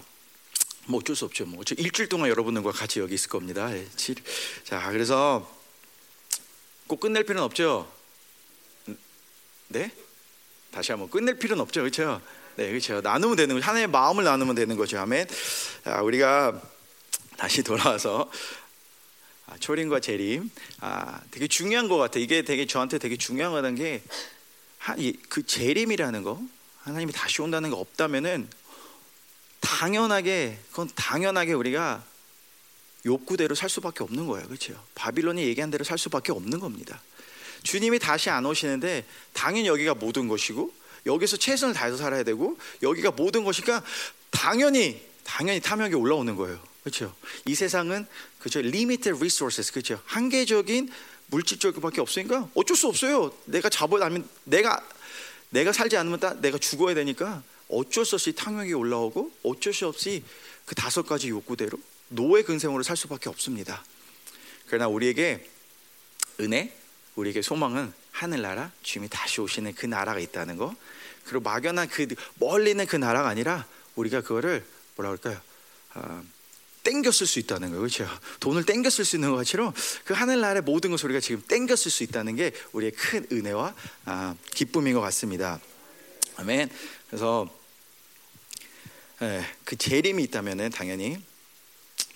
뭐 0.85 0.99
어쩔 0.99 1.15
수 1.15 1.25
없죠. 1.25 1.47
뭐 1.47 1.63
일주일 1.77 2.09
동안 2.09 2.29
여러분들과 2.29 2.73
같이 2.73 2.99
여기 2.99 3.15
있을 3.15 3.27
겁니다. 3.27 3.75
예, 3.75 3.87
자, 4.65 4.91
그래서 4.91 5.51
꼭 6.85 6.99
끝낼 6.99 7.23
필요는 7.23 7.41
없죠. 7.41 7.91
네? 9.69 9.91
다시 10.71 10.91
한번 10.91 11.09
끝낼 11.09 11.37
필요는 11.37 11.61
없죠, 11.61 11.81
그렇죠? 11.81 12.21
네, 12.55 12.69
그렇죠. 12.69 13.01
나누면 13.01 13.37
되는 13.37 13.55
거죠. 13.55 13.65
하나의 13.65 13.87
마음을 13.87 14.23
나누면 14.23 14.55
되는 14.55 14.75
거죠. 14.75 14.99
아멘. 14.99 15.27
자, 15.83 16.01
우리가 16.01 16.61
다시 17.37 17.63
돌아와서 17.63 18.29
아, 19.47 19.57
초림과 19.57 19.99
재림, 19.99 20.49
아, 20.81 21.19
되게 21.31 21.47
중요한 21.47 21.87
것 21.87 21.97
같아. 21.97 22.19
이게 22.19 22.43
되게 22.43 22.67
저한테 22.67 22.99
되게 22.99 23.17
중요하다는 23.17 23.75
게, 23.75 24.03
그 25.27 25.45
재림이라는 25.45 26.21
거, 26.23 26.39
하나님이 26.83 27.11
다시 27.13 27.41
온다는 27.41 27.71
거 27.71 27.77
없다면은 27.77 28.47
당연하게 29.59 30.59
그건 30.69 30.89
당연하게 30.95 31.53
우리가 31.53 32.03
욕구대로 33.05 33.55
살 33.55 33.69
수밖에 33.69 34.03
없는 34.03 34.27
거예요, 34.27 34.47
그렇죠? 34.47 34.81
바빌론이 34.95 35.41
얘기한 35.43 35.71
대로 35.71 35.83
살 35.83 35.97
수밖에 35.97 36.31
없는 36.31 36.59
겁니다. 36.59 37.01
주님이 37.63 37.99
다시 37.99 38.29
안 38.29 38.45
오시는데 38.45 39.05
당연히 39.33 39.67
여기가 39.67 39.95
모든 39.95 40.27
것이고 40.27 40.73
여기서 41.05 41.37
최선을 41.37 41.73
다해서 41.73 41.97
살아야 41.97 42.23
되고 42.23 42.57
여기가 42.81 43.11
모든 43.11 43.43
것이니까 43.43 43.83
당연히 44.31 45.01
당연히 45.23 45.59
탐욕이 45.59 45.93
올라오는 45.93 46.35
거예요. 46.35 46.59
그렇죠? 46.83 47.15
이 47.45 47.55
세상은 47.55 48.07
그죠? 48.39 48.59
limited 48.59 49.17
resources 49.17 49.71
그렇죠? 49.71 50.01
한계적인 50.05 50.89
물질적밖에 51.27 52.01
없으니까 52.01 52.49
어쩔 52.55 52.75
수 52.75 52.87
없어요. 52.87 53.33
내가 53.45 53.69
잡아나면 53.69 54.27
내가 54.45 54.83
내가 55.49 55.71
살지 55.71 55.97
않으면 55.97 56.41
내가 56.41 56.57
죽어야 56.57 56.95
되니까 56.95 57.43
어쩔 57.67 58.05
수 58.05 58.15
없이 58.15 58.33
탐욕이 58.33 58.73
올라오고 58.73 59.31
어쩔 59.43 59.73
수 59.73 59.87
없이 59.87 60.23
그 60.65 60.75
다섯 60.75 61.03
가지 61.03 61.29
욕구대로 61.29 61.77
노예 62.09 62.41
근생으로 62.41 62.83
살 62.83 62.97
수밖에 62.97 63.29
없습니다. 63.29 63.83
그러나 64.67 64.87
우리에게 64.87 65.47
은혜, 66.39 66.75
우리에게 67.15 67.41
소망은 67.41 67.91
하늘나라 68.11 68.71
주님이 68.83 69.09
다시 69.09 69.41
오시는 69.41 69.75
그 69.75 69.85
나라가 69.85 70.19
있다는 70.19 70.57
거 70.57 70.75
그리고 71.25 71.41
막연한 71.41 71.87
그 71.89 72.07
멀리 72.35 72.71
있는 72.71 72.85
그 72.85 72.95
나라가 72.95 73.29
아니라 73.29 73.65
우리가 73.95 74.21
그거를 74.21 74.65
뭐라 74.95 75.15
그럴까요? 75.15 75.41
아, 75.93 76.23
땡겨 76.83 77.11
쓸 77.11 77.27
수 77.27 77.39
있다는 77.39 77.69
거예요. 77.69 77.81
그렇죠? 77.81 78.07
돈을 78.39 78.65
쓸수 78.89 79.17
있는 79.17 79.31
것처럼 79.31 79.73
그 80.05 80.13
하늘나라의 80.13 80.61
모든 80.61 80.91
것을 80.91 81.05
우리가 81.05 81.19
지금 81.19 81.41
쓸수 81.75 82.03
있다는 82.03 82.35
게 82.35 82.51
우리의 82.71 82.91
큰 82.93 83.27
은혜와 83.31 83.75
아, 84.05 84.35
기쁨인 84.51 84.93
것 84.93 85.01
같습니다. 85.01 85.59
아멘. 86.37 86.69
그래서 87.07 87.49
예, 89.21 89.45
그 89.65 89.75
재림이 89.75 90.23
있다면은 90.23 90.69
당연히 90.69 91.21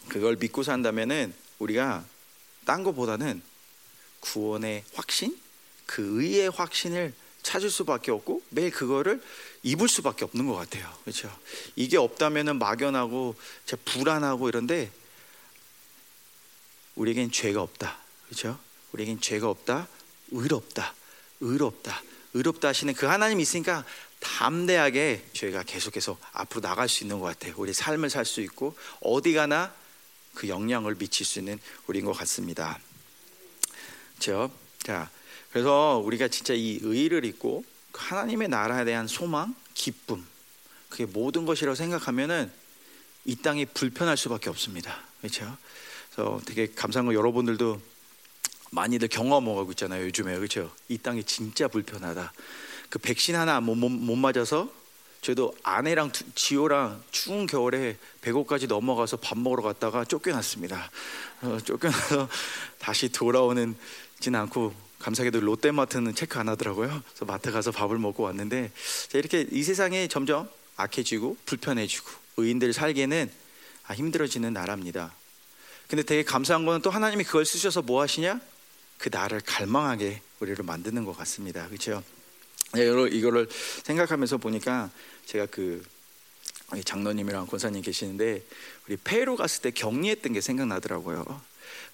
그걸 0.08 0.38
믿고 0.38 0.63
산다면은 0.63 1.34
우리가 1.60 2.06
딴 2.65 2.84
거보다는 2.84 3.41
구원의 4.24 4.86
확신, 4.94 5.38
그 5.86 6.22
의의 6.22 6.50
확신을 6.50 7.14
찾을 7.42 7.70
수밖에 7.70 8.10
없고 8.12 8.42
매일 8.50 8.72
그거를 8.72 9.22
입을 9.64 9.90
수밖에 9.90 10.24
없는 10.24 10.48
것 10.48 10.56
같아요. 10.56 10.90
그렇죠? 11.04 11.30
이게 11.76 11.98
없다면은 11.98 12.58
막연하고 12.58 13.36
불안하고 13.84 14.48
이런데 14.48 14.90
우리에겐 16.96 17.32
죄가 17.32 17.62
없다. 17.62 17.98
그렇죠? 18.26 18.58
우리에겐 18.94 19.20
죄가 19.20 19.50
없다. 19.50 19.90
의롭다. 20.32 20.96
의롭다. 21.42 22.02
의롭다 22.34 22.70
하시는 22.70 22.94
그 22.94 23.06
하나님 23.06 23.42
있으니까 23.42 23.84
담대하게 24.22 25.28
저희가 25.34 25.64
계속해서 25.64 26.18
앞으로 26.32 26.62
나갈 26.62 26.88
수 26.88 27.04
있는 27.04 27.20
것 27.20 27.26
같아요. 27.26 27.56
우리 27.58 27.74
삶을 27.74 28.10
살 28.10 28.24
수 28.24 28.40
있고 28.40 28.78
어디 29.02 29.34
가나 29.34 29.76
그 30.34 30.48
영향을 30.48 30.96
미칠 30.96 31.26
수 31.26 31.40
있는 31.40 31.60
우리인 31.88 32.06
것 32.06 32.14
같습니다. 32.14 32.80
그렇죠? 34.13 34.52
자, 34.84 35.10
그래서 35.52 36.02
우리가 36.04 36.28
진짜 36.28 36.54
이 36.54 36.80
의를 36.82 37.26
잊고 37.26 37.63
그 37.91 38.02
하나님의 38.04 38.47
나라에 38.47 38.86
대한 38.86 39.08
소망, 39.08 39.56
기쁨, 39.73 40.26
그게 40.89 41.06
모든 41.06 41.45
것이라고 41.45 41.76
생각하면은 41.76 42.52
이 43.26 43.36
땅이 43.36 43.67
불편할 43.67 44.17
수밖에 44.17 44.49
없습니다. 44.49 44.99
그렇죠? 45.21 45.58
그래서 46.12 46.41
되게 46.45 46.67
감사한 46.67 47.06
거 47.08 47.13
여러분들도 47.13 47.82
많이들 48.71 49.08
경험하고 49.08 49.71
있잖아요. 49.71 50.06
요즘에 50.06 50.36
그렇죠? 50.38 50.71
이 50.89 50.97
땅이 50.97 51.23
진짜 51.23 51.67
불편하다. 51.67 52.34
그 52.89 52.99
백신 52.99 53.36
하나 53.36 53.60
못, 53.60 53.76
못, 53.76 53.89
못 53.89 54.15
맞아서 54.15 54.69
저도 55.21 55.56
아내랑 55.63 56.12
지호랑 56.36 57.02
추운 57.12 57.45
겨울에 57.45 57.97
백오까지 58.21 58.67
넘어가서 58.67 59.17
밥 59.17 59.38
먹으러 59.38 59.63
갔다가 59.63 60.04
쫓겨났습니다. 60.04 60.91
어, 61.43 61.58
쫓겨나서 61.63 62.28
다시 62.78 63.10
돌아오는 63.10 63.76
진 64.24 64.36
않고 64.36 64.74
감사하게도 65.00 65.42
롯데마트는 65.42 66.16
체크 66.16 66.40
안 66.40 66.48
하더라고요. 66.48 67.02
그래서 67.06 67.26
마트 67.26 67.52
가서 67.52 67.72
밥을 67.72 67.98
먹고 67.98 68.24
왔는데 68.24 68.72
이렇게 69.16 69.46
이 69.52 69.64
세상이 69.64 70.08
점점 70.08 70.50
악해지고 70.78 71.36
불편해지고 71.46 72.10
의인들 72.38 72.72
살기에는 72.72 73.30
아, 73.86 73.94
힘들어지는 73.94 74.54
나라입니다. 74.54 75.14
근데 75.90 76.04
되게 76.04 76.24
감사한 76.24 76.66
거는 76.66 76.82
또 76.82 76.90
하나님이 76.90 77.26
그걸 77.26 77.46
쓰셔서 77.46 77.82
뭐 77.82 78.02
하시냐? 78.02 78.40
그 78.98 79.10
나를 79.12 79.42
갈망하게 79.42 80.22
우리를 80.40 80.64
만드는 80.64 81.04
것 81.04 81.18
같습니다. 81.18 81.68
그렇죠? 81.68 82.02
이거를 82.74 83.50
생각하면서 83.84 84.38
보니까 84.38 84.90
제가 85.26 85.48
그 85.48 85.84
장로님이랑 86.86 87.48
권사님 87.48 87.82
계시는데 87.82 88.42
우리 88.88 88.96
페루 88.96 89.36
갔을 89.36 89.64
때 89.64 89.72
격리했던 89.72 90.32
게 90.32 90.40
생각나더라고요. 90.40 91.42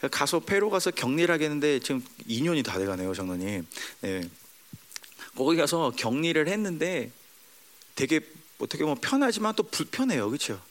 가서 0.08 0.40
페루 0.40 0.70
가서 0.70 0.92
격리를 0.92 1.34
하겠는데 1.34 1.80
지금 1.80 2.04
2년이 2.28 2.64
다 2.64 2.80
돼가네요, 2.80 3.14
장로님. 3.14 3.66
네. 4.02 4.30
거기 5.36 5.58
가서 5.58 5.92
격리를 5.96 6.48
했는데 6.48 7.12
되게 7.96 8.22
어떻게 8.60 8.84
보면 8.84 9.00
편하지만 9.02 9.56
또 9.56 9.64
불편해요, 9.64 10.28
그렇죠? 10.30 10.62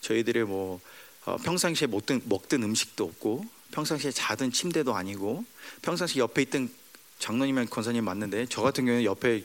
저희들의 0.00 0.44
뭐 0.44 0.80
어, 1.24 1.36
평상시에 1.36 1.86
먹던, 1.88 2.22
먹던 2.24 2.62
음식도 2.62 3.04
없고 3.04 3.44
평상시에 3.72 4.10
자던 4.10 4.52
침대도 4.52 4.94
아니고 4.94 5.44
평상시 5.82 6.18
옆에 6.18 6.42
있던 6.42 6.70
장로님이랑 7.18 7.66
권사님 7.68 8.04
맞는데 8.04 8.46
저 8.48 8.62
같은 8.62 8.86
경우는 8.86 9.04
옆에 9.04 9.44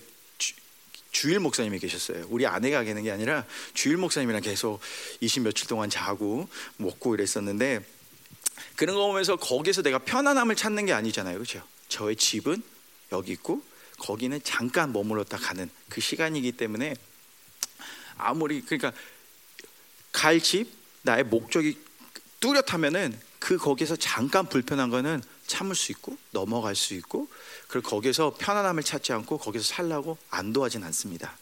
주, 1.12 1.30
일 1.30 1.40
목사님이 1.40 1.80
계셨어요. 1.80 2.26
우리 2.30 2.48
아내가 2.48 2.84
계는 2.84 3.04
게 3.04 3.12
아니라 3.12 3.46
주일 3.74 3.98
목사님이랑 3.98 4.42
계속 4.42 4.80
20 5.20 5.44
며칠 5.44 5.68
동안 5.68 5.90
자고 5.90 6.48
먹고 6.78 7.14
이랬었는데 7.14 7.86
그런 8.84 8.98
거 8.98 9.08
보면서 9.08 9.38
거기서 9.38 9.82
내가 9.82 9.98
편안함을 9.98 10.58
찾는 10.58 10.86
게 10.86 10.92
아니잖아요. 10.92 11.36
그렇죠? 11.36 11.64
저의 11.88 12.18
집은 12.18 12.62
여기 13.14 13.32
있고 13.32 13.64
거기는 14.00 14.38
잠깐 14.44 14.92
머물렀다 14.92 15.38
가는 15.38 15.70
그 15.88 16.02
시간이기 16.02 16.52
때문에 16.52 16.94
아무리 18.18 18.60
그러니까 18.62 18.92
갈 20.12 20.42
집 20.42 20.68
나의 21.04 21.24
목적이 21.24 21.78
뚜렷하면은 22.42 23.18
그 23.40 23.56
거기서 23.58 23.96
잠깐 23.96 24.50
불편한 24.50 24.90
거는 24.90 25.24
참을 25.48 25.76
수 25.76 25.94
있고 25.94 26.18
넘어갈 26.32 26.76
수 26.76 26.94
있고 26.94 27.30
그리고 27.70 27.90
거기서 27.90 28.36
편안함을 28.38 28.84
찾지 28.84 29.14
않고 29.14 29.38
거기서 29.38 29.64
살라고 29.64 30.18
안도하진 30.30 30.84
않습니다. 30.84 31.38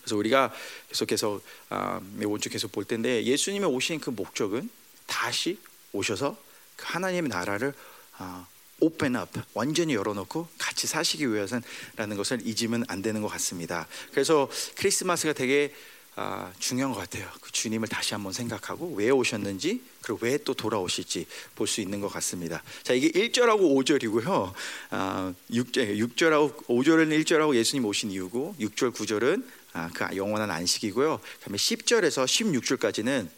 그래서 0.00 0.16
우리가 0.16 0.52
계속해서 0.88 1.40
아, 1.68 2.00
이번 2.16 2.40
주 2.40 2.50
계속 2.50 2.72
볼 2.72 2.84
텐데 2.84 3.22
예수님의 3.22 3.70
오신 3.70 4.00
그 4.00 4.10
목적은 4.10 4.68
다시 5.06 5.60
오셔서 5.94 6.36
그 6.76 6.84
하나님의 6.88 7.28
나라를 7.30 7.72
아, 8.18 8.46
open 8.80 9.16
up 9.16 9.40
완전히 9.54 9.94
열어놓고 9.94 10.48
같이 10.58 10.86
사시기 10.86 11.32
위해서라는 11.32 12.16
것을 12.16 12.40
잊으면 12.44 12.84
안 12.88 13.00
되는 13.02 13.22
것 13.22 13.28
같습니다. 13.28 13.86
그래서 14.10 14.50
크리스마스가 14.76 15.32
되게 15.32 15.72
아, 16.16 16.52
중요한 16.60 16.92
것 16.92 17.00
같아요. 17.00 17.28
그 17.40 17.50
주님을 17.50 17.88
다시 17.88 18.14
한번 18.14 18.32
생각하고 18.32 18.94
왜 18.94 19.10
오셨는지 19.10 19.82
그리고 20.02 20.20
왜 20.22 20.38
또 20.44 20.54
돌아오실지 20.54 21.26
볼 21.56 21.66
수 21.66 21.80
있는 21.80 22.00
것 22.00 22.08
같습니다. 22.08 22.62
자 22.84 22.92
이게 22.94 23.08
1절하고 23.10 23.60
5절이고요. 23.84 24.52
아, 24.90 25.32
6절, 25.50 25.98
6절하고 25.98 26.66
5절은 26.66 27.24
1절하고 27.24 27.54
예수님 27.56 27.84
오신 27.84 28.10
이유고 28.12 28.56
6절 28.60 28.94
9절은 28.94 29.44
아, 29.72 29.90
그 29.92 30.16
영원한 30.16 30.50
안식이고요. 30.52 31.20
그다음에 31.38 31.56
10절에서 31.58 32.26
16절까지는 32.26 33.28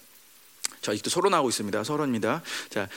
저 0.81 0.93
아직도 0.93 1.11
서론하고 1.11 1.49
있습니다. 1.49 1.85
서론입니다. 1.85 2.43
자, 2.71 2.89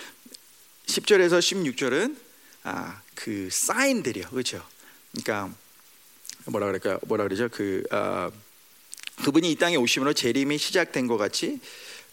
10절에서 0.88 1.39
16절은 1.39 2.15
아, 2.63 3.01
그 3.15 3.49
사인들이요. 3.51 4.29
그렇죠? 4.29 4.63
그러니까 5.12 5.55
뭐라 6.45 6.67
그럴까요? 6.67 6.99
뭐라 7.08 7.23
그러죠? 7.25 7.49
그 7.49 7.84
아, 7.91 8.32
그분이 9.23 9.51
이 9.51 9.55
땅에 9.55 9.75
오심으로 9.75 10.13
재림이 10.13 10.58
시작된 10.58 11.08
것 11.08 11.17
같이 11.17 11.60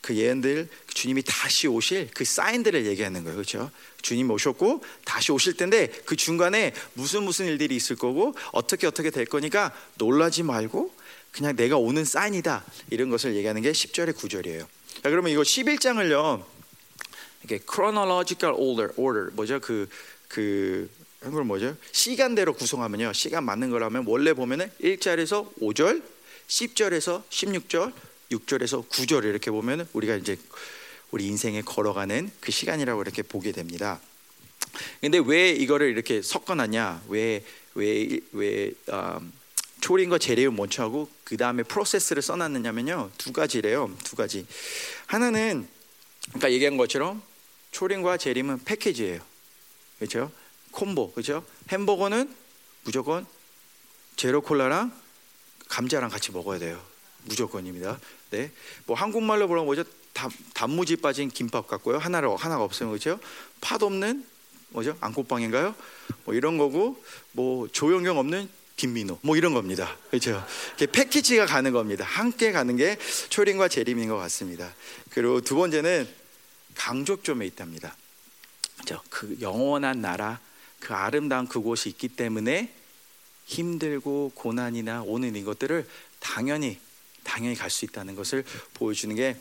그 0.01 0.15
예언들 0.15 0.69
주님이 0.95 1.23
다시 1.23 1.67
오실 1.67 2.11
그 2.15 2.25
사인들을 2.25 2.87
얘기하는 2.87 3.25
거예요. 3.25 3.37
그렇죠? 3.37 3.71
주님 4.03 4.31
오셨고 4.31 4.85
다시 5.05 5.33
오실 5.33 5.57
텐데 5.57 5.89
그 6.05 6.17
중간에 6.17 6.73
무슨 6.95 7.25
무슨 7.25 7.47
일들이 7.47 7.75
있을 7.75 7.97
거고 7.97 8.35
어떻게 8.53 8.87
어떻게 8.87 9.11
될 9.11 9.25
거니까 9.27 9.73
놀라지 9.97 10.43
말고 10.43 10.95
그냥 11.33 11.57
내가 11.57 11.77
오는 11.77 12.05
사인이다. 12.05 12.65
이런 12.91 13.11
것을 13.11 13.35
얘기하는 13.35 13.63
게 13.63 13.73
10절의 13.73 14.15
9절이에요. 14.15 14.67
자, 15.03 15.11
그러면 15.11 15.31
이거 15.31 15.43
11장을요. 15.43 16.45
이게 17.45 17.59
chronological 17.59 18.57
order, 18.59 18.93
order 18.97 19.31
뭐죠? 19.35 19.61
그, 19.61 19.89
그, 20.29 20.91
한글 21.21 21.45
뭐죠? 21.45 21.77
시간대로 21.93 22.53
구성하면요. 22.55 23.13
시간 23.13 23.45
맞는 23.45 23.71
거라면 23.71 24.05
원래 24.07 24.33
보면은 24.33 24.71
1절에서 24.81 25.55
5절, 25.61 26.03
10절에서 26.49 27.23
16절, 27.29 27.93
6절에서 28.33 28.89
9절 28.89 29.25
이렇게 29.25 29.51
보면은 29.51 29.87
우리가 29.93 30.17
이제 30.17 30.37
우리 31.11 31.27
인생에 31.27 31.63
걸어가는 31.63 32.31
그 32.41 32.51
시간이라고 32.51 33.03
이렇게 33.03 33.23
보게 33.23 33.53
됩니다. 33.53 34.01
근데 35.01 35.21
왜 35.25 35.51
이거를 35.51 35.91
이렇게 35.91 36.23
섞어놨냐? 36.23 37.05
왜, 37.09 37.45
왜, 37.75 38.21
왜, 38.33 38.73
음, 38.89 39.33
초림과 39.87 40.19
재래를 40.19 40.51
먼저 40.51 40.83
하고? 40.83 41.09
그 41.23 41.37
다음에 41.37 41.63
프로세스를 41.63 42.21
써놨느냐면요. 42.21 43.13
두 43.19 43.33
가지래요 43.33 43.97
두 44.03 44.17
가지. 44.17 44.45
하나는 45.07 45.69
그러니까 46.31 46.51
얘기한 46.51 46.77
것처럼 46.77 47.23
초림과 47.71 48.17
재림은 48.17 48.65
패키지예요. 48.65 49.21
그렇죠? 50.01 50.33
콤보 50.73 51.13
그렇죠? 51.13 51.45
햄버거는 51.71 52.35
무조건 52.83 53.25
제로 54.17 54.41
콜라랑 54.41 54.93
감자랑 55.69 56.11
같이 56.11 56.33
먹어야 56.33 56.59
돼요. 56.59 56.83
무조건입니다. 57.23 58.01
네뭐 58.31 58.97
한국말로 58.97 59.47
보면 59.47 59.67
뭐죠? 59.67 59.85
단, 60.13 60.33
단무지 60.53 60.97
빠진 60.97 61.29
김밥 61.29 61.69
같고요. 61.69 61.99
하나로 61.99 62.35
하나가 62.35 62.65
없으면 62.65 62.91
그렇죠? 62.91 63.21
팥 63.61 63.81
없는 63.85 64.27
뭐죠? 64.71 64.97
안꽃빵인가요? 65.01 65.77
뭐 66.25 66.35
이런 66.35 66.59
거고 66.59 67.01
뭐 67.31 67.69
조영경 67.69 68.19
없는 68.19 68.56
김민호 68.77 69.19
뭐 69.23 69.37
이런 69.37 69.55
겁니다. 69.55 69.97
그렇죠? 70.11 70.47
패키지가 70.93 71.47
가는 71.47 71.73
겁니다. 71.73 72.05
함께 72.05 72.53
가는 72.53 72.77
게 72.77 72.99
초림과 73.31 73.69
재림인 73.69 74.09
것 74.09 74.17
같습니다. 74.19 74.75
그리고 75.11 75.41
두 75.41 75.57
번째는 75.57 76.07
강족점에 76.75 77.47
있답니다. 77.47 77.97
그렇죠? 78.75 79.03
그 79.09 79.39
영원한 79.41 80.03
나라, 80.03 80.41
그 80.79 80.93
아름다운 80.93 81.49
그곳이 81.49 81.89
있기 81.89 82.09
때문에 82.09 82.73
힘들고 83.47 84.33
고난이나 84.35 85.03
오는 85.03 85.35
이것들을 85.35 85.89
당연히 86.21 86.79
당연히 87.25 87.57
갈 87.57 87.71
수 87.71 87.85
있다는 87.85 88.15
것을 88.15 88.45
보여주는 88.75 89.15
게 89.17 89.37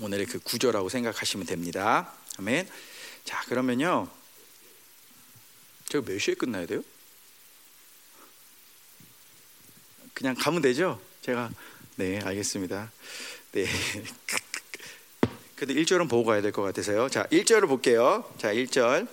오늘의 0.00 0.26
그 0.26 0.38
구조라고 0.38 0.88
생각하시면 0.88 1.46
됩니다. 1.46 2.12
아멘. 2.38 2.68
자, 3.24 3.42
그러면요. 3.46 4.08
제가 5.88 6.04
몇 6.04 6.18
시에 6.18 6.34
끝나야 6.34 6.66
돼요? 6.66 6.82
그냥 10.14 10.34
가면 10.34 10.62
되죠? 10.62 11.00
제가 11.22 11.50
네, 11.96 12.20
알겠습니다. 12.20 12.90
네. 13.52 13.66
그래도 15.56 15.74
1절은 15.80 16.08
보고 16.10 16.24
가야 16.24 16.42
될 16.42 16.52
것 16.52 16.62
같아서요. 16.62 17.08
자, 17.08 17.24
1절을 17.30 17.68
볼게요. 17.68 18.30
자, 18.38 18.52
1절. 18.52 19.06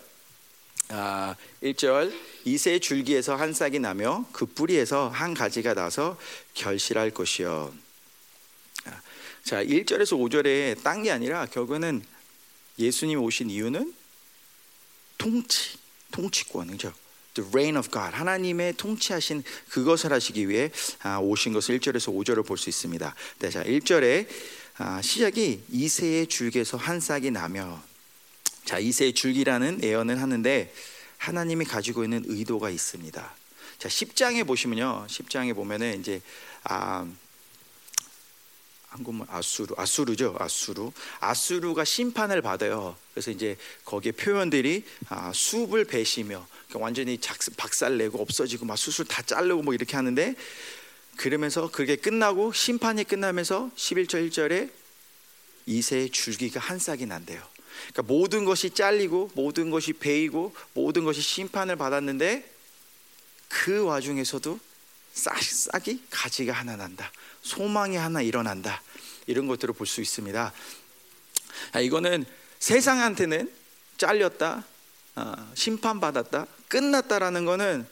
아, 0.90 1.36
1절 1.62 2.12
이세 2.46 2.80
줄기에서 2.80 3.36
한 3.36 3.54
싹이 3.54 3.78
나며 3.80 4.26
그 4.32 4.46
뿌리에서 4.48 5.10
한 5.10 5.36
가지가 5.36 5.76
나서 5.76 6.18
결실할 6.56 7.12
것이요. 7.12 7.72
아, 8.86 9.02
자, 9.44 9.64
1절에서 9.64 10.18
5절에 10.18 10.82
딴 10.82 11.04
게 11.04 11.12
아니라 11.12 11.46
결국에는 11.46 12.04
예수님 12.80 13.22
오신 13.22 13.50
이유는 13.52 13.94
통치, 15.20 15.78
통치권, 16.12 16.68
그죠? 16.72 16.92
The 17.40 17.50
reign 17.52 17.78
of 17.78 17.90
God, 17.90 18.16
하나님의 18.16 18.74
통치하신 18.74 19.44
그것을 19.70 20.12
하시기 20.12 20.50
위해 20.50 20.72
아, 21.02 21.20
오신 21.20 21.54
것을 21.54 21.80
1절에서 21.80 22.14
5절을 22.14 22.46
볼 22.46 22.58
수 22.58 22.70
있습니다. 22.70 23.16
네, 23.40 23.50
자, 23.50 23.64
1절에 23.64 24.28
아, 24.78 25.02
시작이 25.02 25.64
이세의 25.70 26.28
줄기에서 26.28 26.76
한 26.76 27.00
싹이 27.00 27.32
나며 27.32 27.82
자, 28.66 28.78
이세의 28.78 29.14
줄기라는 29.14 29.82
예언을 29.84 30.22
하는데 30.22 30.74
하나님이 31.18 31.64
가지고 31.66 32.04
있는 32.04 32.24
의도가 32.26 32.70
있습니다. 32.70 33.36
자, 33.78 33.90
10장에 33.90 34.46
보시면요. 34.46 35.06
10장에 35.08 35.56
보면은 35.56 36.02
이제 36.02 36.22
아 36.64 37.08
한국말 38.90 39.28
아수르 39.30 39.76
아수르죠? 39.78 40.36
아수르. 40.40 40.92
아수르가 41.20 41.86
심판을 41.86 42.42
받아요. 42.42 42.98
그래서 43.14 43.32
이제 43.32 43.56
거기에 43.86 44.12
표현들이 44.12 44.84
아, 45.10 45.32
숲을 45.34 45.86
베시며 45.86 46.46
그러니까 46.68 46.84
완전히 46.84 47.20
작, 47.20 47.38
박살내고 47.56 48.20
없어지고 48.20 48.66
막 48.66 48.78
수술 48.78 49.06
다 49.06 49.22
자르고 49.22 49.62
뭐 49.62 49.74
이렇게 49.74 49.96
하는데 49.96 50.36
그러면서 51.18 51.70
그게 51.70 51.96
끝나고 51.96 52.52
심판이 52.54 53.04
끝나면서 53.04 53.70
11절 53.76 54.30
1절에 54.30 54.72
이세의 55.68 56.10
줄기가 56.10 56.60
한 56.60 56.80
싹이 56.80 57.06
난대요. 57.06 57.42
그러니까 57.92 58.02
모든 58.14 58.44
것이 58.44 58.72
잘리고 58.72 59.30
모든 59.36 59.70
것이 59.70 59.94
베이고 59.94 60.56
모든 60.74 61.04
것이 61.04 61.22
심판을 61.22 61.76
받았는데 61.76 62.50
그 63.50 63.84
와중에서도 63.84 64.60
싹, 65.14 65.42
싹이 65.42 66.04
가지가 66.10 66.54
하나 66.54 66.76
난다. 66.76 67.12
소망이 67.42 67.96
하나 67.96 68.22
일어난다. 68.22 68.82
이런 69.28 69.48
것들을 69.48 69.74
볼 69.74 69.86
수 69.88 70.02
있습니다. 70.02 70.54
아, 71.72 71.80
이거는 71.80 72.26
세상한테는 72.60 73.52
잘렸다, 73.98 74.66
아, 75.16 75.52
심판받았다, 75.56 76.48
끝났다라는 76.68 77.46
거는 77.46 77.88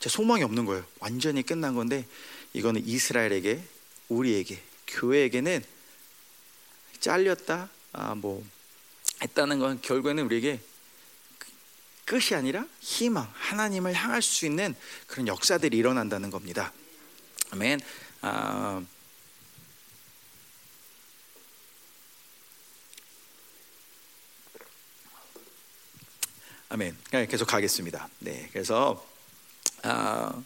소망이 0.00 0.42
없는 0.42 0.64
거예요. 0.64 0.84
완전히 0.98 1.42
끝난 1.42 1.74
건데 1.74 2.06
이거는 2.52 2.86
이스라엘에게, 2.86 3.62
우리에게, 4.08 4.60
교회에게는 4.88 5.64
잘렸다, 7.00 7.68
아, 7.92 8.14
뭐 8.14 8.44
했다는 9.22 9.58
건 9.58 9.80
결국에는 9.80 10.24
우리에게 10.24 10.60
끝이 12.12 12.36
아니라 12.36 12.66
희망, 12.80 13.26
하나님을 13.32 13.94
향할 13.94 14.20
수 14.20 14.44
있는 14.44 14.74
그런 15.06 15.26
역사들이 15.26 15.78
일어난다는 15.78 16.30
겁니다. 16.30 16.70
아멘. 17.52 17.80
아, 18.20 18.84
아멘. 26.68 26.98
네, 27.12 27.26
계속 27.28 27.46
가겠습니다. 27.46 28.10
네, 28.18 28.50
그래서 28.52 29.02
아, 29.82 30.42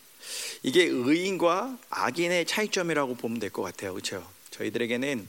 이게 0.62 0.84
의인과 0.84 1.78
악인의 1.90 2.46
차이점이라고 2.46 3.16
보면 3.16 3.40
될 3.40 3.50
것 3.50 3.62
같아요. 3.62 3.92
그렇죠? 3.92 4.24
저희들에게는 4.50 5.28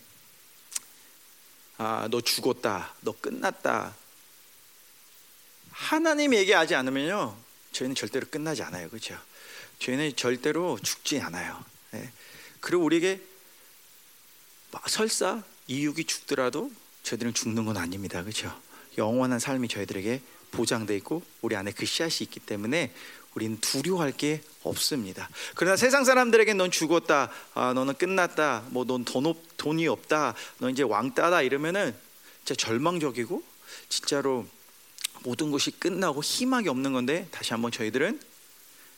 아, 1.80 2.08
너 2.12 2.22
죽었다, 2.22 2.94
너 3.02 3.14
끝났다. 3.14 3.96
하나님 5.78 6.34
얘기하지 6.34 6.74
않으면요, 6.76 7.38
저희는 7.72 7.96
절대로 7.96 8.26
끝나지 8.30 8.64
않아요, 8.64 8.90
그렇죠? 8.90 9.18
저희는 9.80 10.16
절대로 10.16 10.78
죽지 10.82 11.22
않아요. 11.22 11.64
네. 11.92 12.12
그리고 12.60 12.84
우리에게 12.84 13.22
설사 14.88 15.44
이육이 15.68 16.06
죽더라도 16.06 16.72
저희들은 17.04 17.34
죽는 17.36 17.66
건 17.66 17.78
아닙니다, 17.78 18.24
그렇죠? 18.24 18.60
영원한 18.98 19.38
삶이 19.40 19.68
저희들에게 19.68 20.22
보장돼 20.52 20.96
있고 20.98 21.24
우리 21.42 21.56
안에 21.56 21.72
그 21.72 21.86
씨앗이 21.86 22.18
있기 22.22 22.40
때문에 22.40 22.92
우리는 23.36 23.60
두려워할 23.62 24.12
게 24.12 24.42
없습니다. 24.64 25.30
그러나 25.54 25.78
세상 25.78 26.04
사람들에게 26.04 26.56
넌 26.56 26.72
죽었다, 26.72 27.32
아, 27.54 27.74
너는 27.74 27.94
끝났다, 27.94 28.64
뭐 28.70 28.84
넌 28.84 29.06
돈, 29.06 29.36
돈이 29.58 29.88
없다, 29.88 30.34
너 30.58 30.70
이제 30.72 30.82
왕따다 30.82 31.44
이러면은 31.44 31.96
진짜 32.44 32.56
절망적이고 32.66 33.44
진짜로 33.90 34.48
모든 35.24 35.52
것이 35.52 35.72
끝나고 35.72 36.24
희망이 36.24 36.68
없는 36.70 36.94
건데 36.94 37.28
다시 37.32 37.54
한번 37.54 37.72
저희들은 37.72 38.20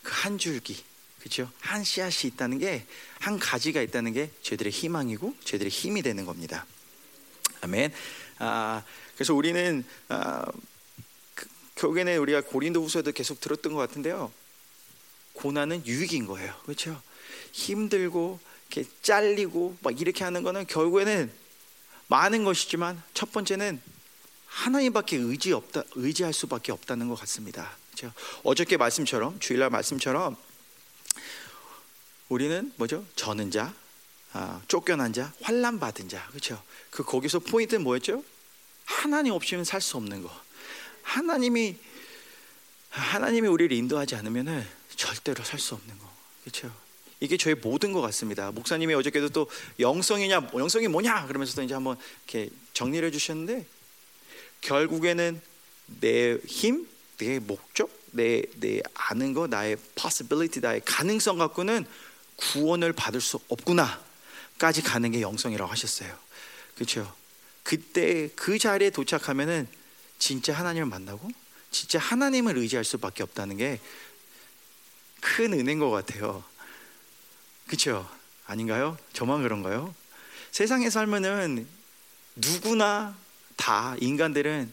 그 0.04 0.12
한 0.12 0.38
줄기, 0.38 0.82
그렇죠? 1.20 1.52
한 1.60 1.84
씨앗이 1.84 2.32
있다는 2.32 2.60
게 2.60 2.86
한 3.20 3.38
가지가 3.38 3.82
있다는 3.82 4.14
게 4.14 4.32
저희들의 4.42 4.72
희망이고 4.72 5.36
저희들의 5.44 5.70
힘이 5.70 6.02
되는 6.02 6.26
겁니다. 6.26 6.66
아멘. 7.62 7.94
아, 8.40 8.84
그래서 9.16 9.34
우리는 9.34 9.84
아, 10.08 10.46
결국에는 11.76 12.18
우리가 12.20 12.42
고린도후서도 12.42 13.12
계속 13.12 13.42
들었던 13.42 13.74
것 13.74 13.80
같은데요. 13.80 14.32
고난은 15.34 15.86
유익인 15.86 16.26
거예요. 16.28 16.54
그렇죠? 16.64 17.02
힘들고 17.52 18.40
이렇게 18.70 18.90
잘리고 19.02 19.78
막 19.82 20.00
이렇게 20.00 20.24
하는 20.24 20.44
거는 20.44 20.66
결국에는 20.68 21.32
많은 22.08 22.44
것이지만 22.46 23.02
첫 23.14 23.32
번째는 23.34 23.82
하나님밖에 24.50 25.16
의지 25.18 25.54
없다 25.54 25.84
의지할 25.96 26.34
수밖에 26.34 26.72
없다는 26.72 27.08
것 27.08 27.16
같습니다. 27.22 27.78
그렇죠? 27.92 28.14
어저께 28.44 28.78
말씀처럼 28.78 29.40
주일날 29.40 29.70
말씀처럼 29.70 30.36
우리는 32.28 32.72
뭐죠? 32.76 33.06
저는 33.16 33.52
자, 33.52 33.74
아, 34.34 34.62
쫓겨난 34.68 35.14
자, 35.14 35.34
환란 35.42 35.80
받은 35.80 36.10
자, 36.10 36.28
그렇죠? 36.30 36.62
그 36.92 37.04
거기서 37.04 37.40
포인트는 37.40 37.84
뭐였죠? 37.84 38.24
하나님 38.86 39.34
없이는 39.34 39.64
살 39.64 39.82
수 39.82 39.98
없는 39.98 40.24
거. 40.24 40.32
하나님이 41.04 41.78
하나님이 42.90 43.48
우리를 43.48 43.76
인도하지 43.76 44.16
않으면은 44.16 44.66
절대로 44.96 45.44
살 45.44 45.60
수 45.60 45.76
없는 45.76 45.98
거. 45.98 46.12
그렇죠? 46.44 46.72
이게 47.20 47.38
저의 47.38 47.56
모든 47.56 47.92
것 47.94 48.02
같습니다. 48.02 48.52
목사님이 48.52 48.94
어저께도 48.96 49.30
또 49.30 49.50
영성이냐, 49.80 50.50
영성이 50.56 50.88
뭐냐 50.88 51.28
그러면서 51.28 51.56
또 51.56 51.64
이제 51.64 51.74
한번 51.74 51.98
이렇게 52.26 52.50
정리를 52.74 53.06
해주셨는데 53.08 53.66
결국에는 54.62 55.42
내 56.02 56.38
힘, 56.46 56.88
내 57.18 57.40
목적, 57.40 57.90
내, 58.12 58.44
내 58.56 58.82
아는 58.94 59.34
거, 59.34 59.48
나의 59.48 59.78
possibility, 59.96 60.62
나의 60.62 60.82
가능성 60.86 61.38
갖고는 61.38 61.86
구원을 62.36 62.94
받을 62.94 63.22
수 63.22 63.40
없구나까지 63.50 64.82
가는 64.84 65.12
게 65.12 65.22
영성이라고 65.22 65.70
하셨어요. 65.72 66.18
그렇죠? 66.76 67.14
그때 67.64 68.30
그 68.36 68.58
자리에 68.58 68.90
도착하면은 68.90 69.68
진짜 70.18 70.54
하나님을 70.54 70.88
만나고 70.88 71.30
진짜 71.72 72.00
하나님을 72.00 72.58
의지할 72.58 72.84
수밖에 72.84 73.24
없다는 73.24 73.58
게 73.58 73.80
큰 75.22 75.54
은혜인 75.54 75.80
것 75.80 75.90
같아요. 75.90 76.44
그렇죠? 77.68 78.10
아닌가요? 78.46 78.98
저만 79.14 79.44
그런가요? 79.44 79.94
세상에 80.52 80.90
살면은 80.90 81.68
누구나 82.36 83.16
다 83.60 83.94
인간들은 84.00 84.72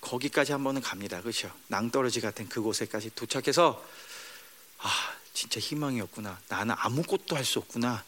거기까지 0.00 0.50
한 0.52 0.62
번은 0.64 0.82
갑니다. 0.82 1.20
그렇죠? 1.22 1.50
낭떠러지 1.68 2.20
같은 2.20 2.48
그곳에까지 2.48 3.14
도착해서 3.14 3.82
아 4.78 4.90
진짜 5.32 5.60
희망이 5.60 6.00
없구나. 6.00 6.38
나는 6.48 6.74
아무것도 6.76 7.36
할 7.36 7.44
수 7.44 7.60
없구나. 7.60 8.04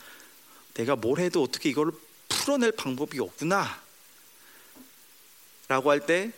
내가 0.75 0.97
뭘 0.97 1.21
해도 1.21 1.43
어떻게 1.43 1.71
이걸 1.71 1.93
풀어낼 2.29 2.73
방법이 2.73 3.21
없구나. 3.21 3.81
라고 5.69 5.91
할 5.91 6.01
때 6.01 6.33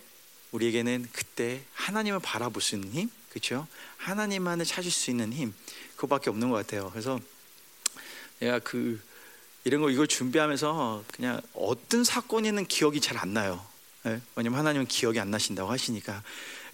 우리에게는 0.53 1.09
그때 1.13 1.63
하나님을 1.75 2.21
바라볼 2.21 2.63
수 2.63 2.75
있는 2.75 2.93
힘, 2.93 3.11
그렇죠? 3.31 3.67
하나님만을 3.97 4.65
찾을 4.65 4.91
수 4.91 5.11
있는 5.11 5.33
힘, 5.33 5.55
그거밖에 5.97 6.31
없는 6.31 6.51
것 6.51 6.57
같아요. 6.57 6.91
그래서 6.91 7.19
내가 8.39 8.59
그 8.59 9.03
이런 9.65 9.81
거 9.83 9.91
이걸 9.91 10.07
준비하면서 10.07 11.05
그냥 11.13 11.41
어떤 11.53 12.05
사건이는 12.05 12.67
기억이 12.67 13.01
잘 13.01 13.19
안 13.19 13.35
나요. 13.35 13.67
네? 14.05 14.21
왜냐면 14.37 14.59
하나님은 14.59 14.87
기억이 14.87 15.19
안 15.21 15.31
나신다고 15.31 15.71
하시니까. 15.71 16.23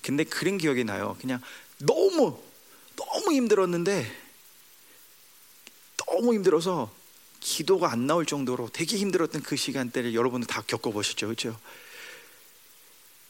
근데 0.02 0.24
그런 0.24 0.58
기억이 0.58 0.84
나요. 0.84 1.16
그냥 1.20 1.40
너무 1.78 2.42
너무 2.96 3.32
힘들었는데 3.32 4.24
너무 5.96 6.34
힘들어서 6.34 6.94
기도가 7.40 7.90
안 7.90 8.06
나올 8.06 8.24
정도로 8.24 8.68
되게 8.72 8.96
힘들었던 8.96 9.42
그 9.42 9.56
시간대를 9.56 10.14
여러분들 10.14 10.46
다 10.46 10.62
겪어보셨죠, 10.62 11.26
그렇죠? 11.26 11.58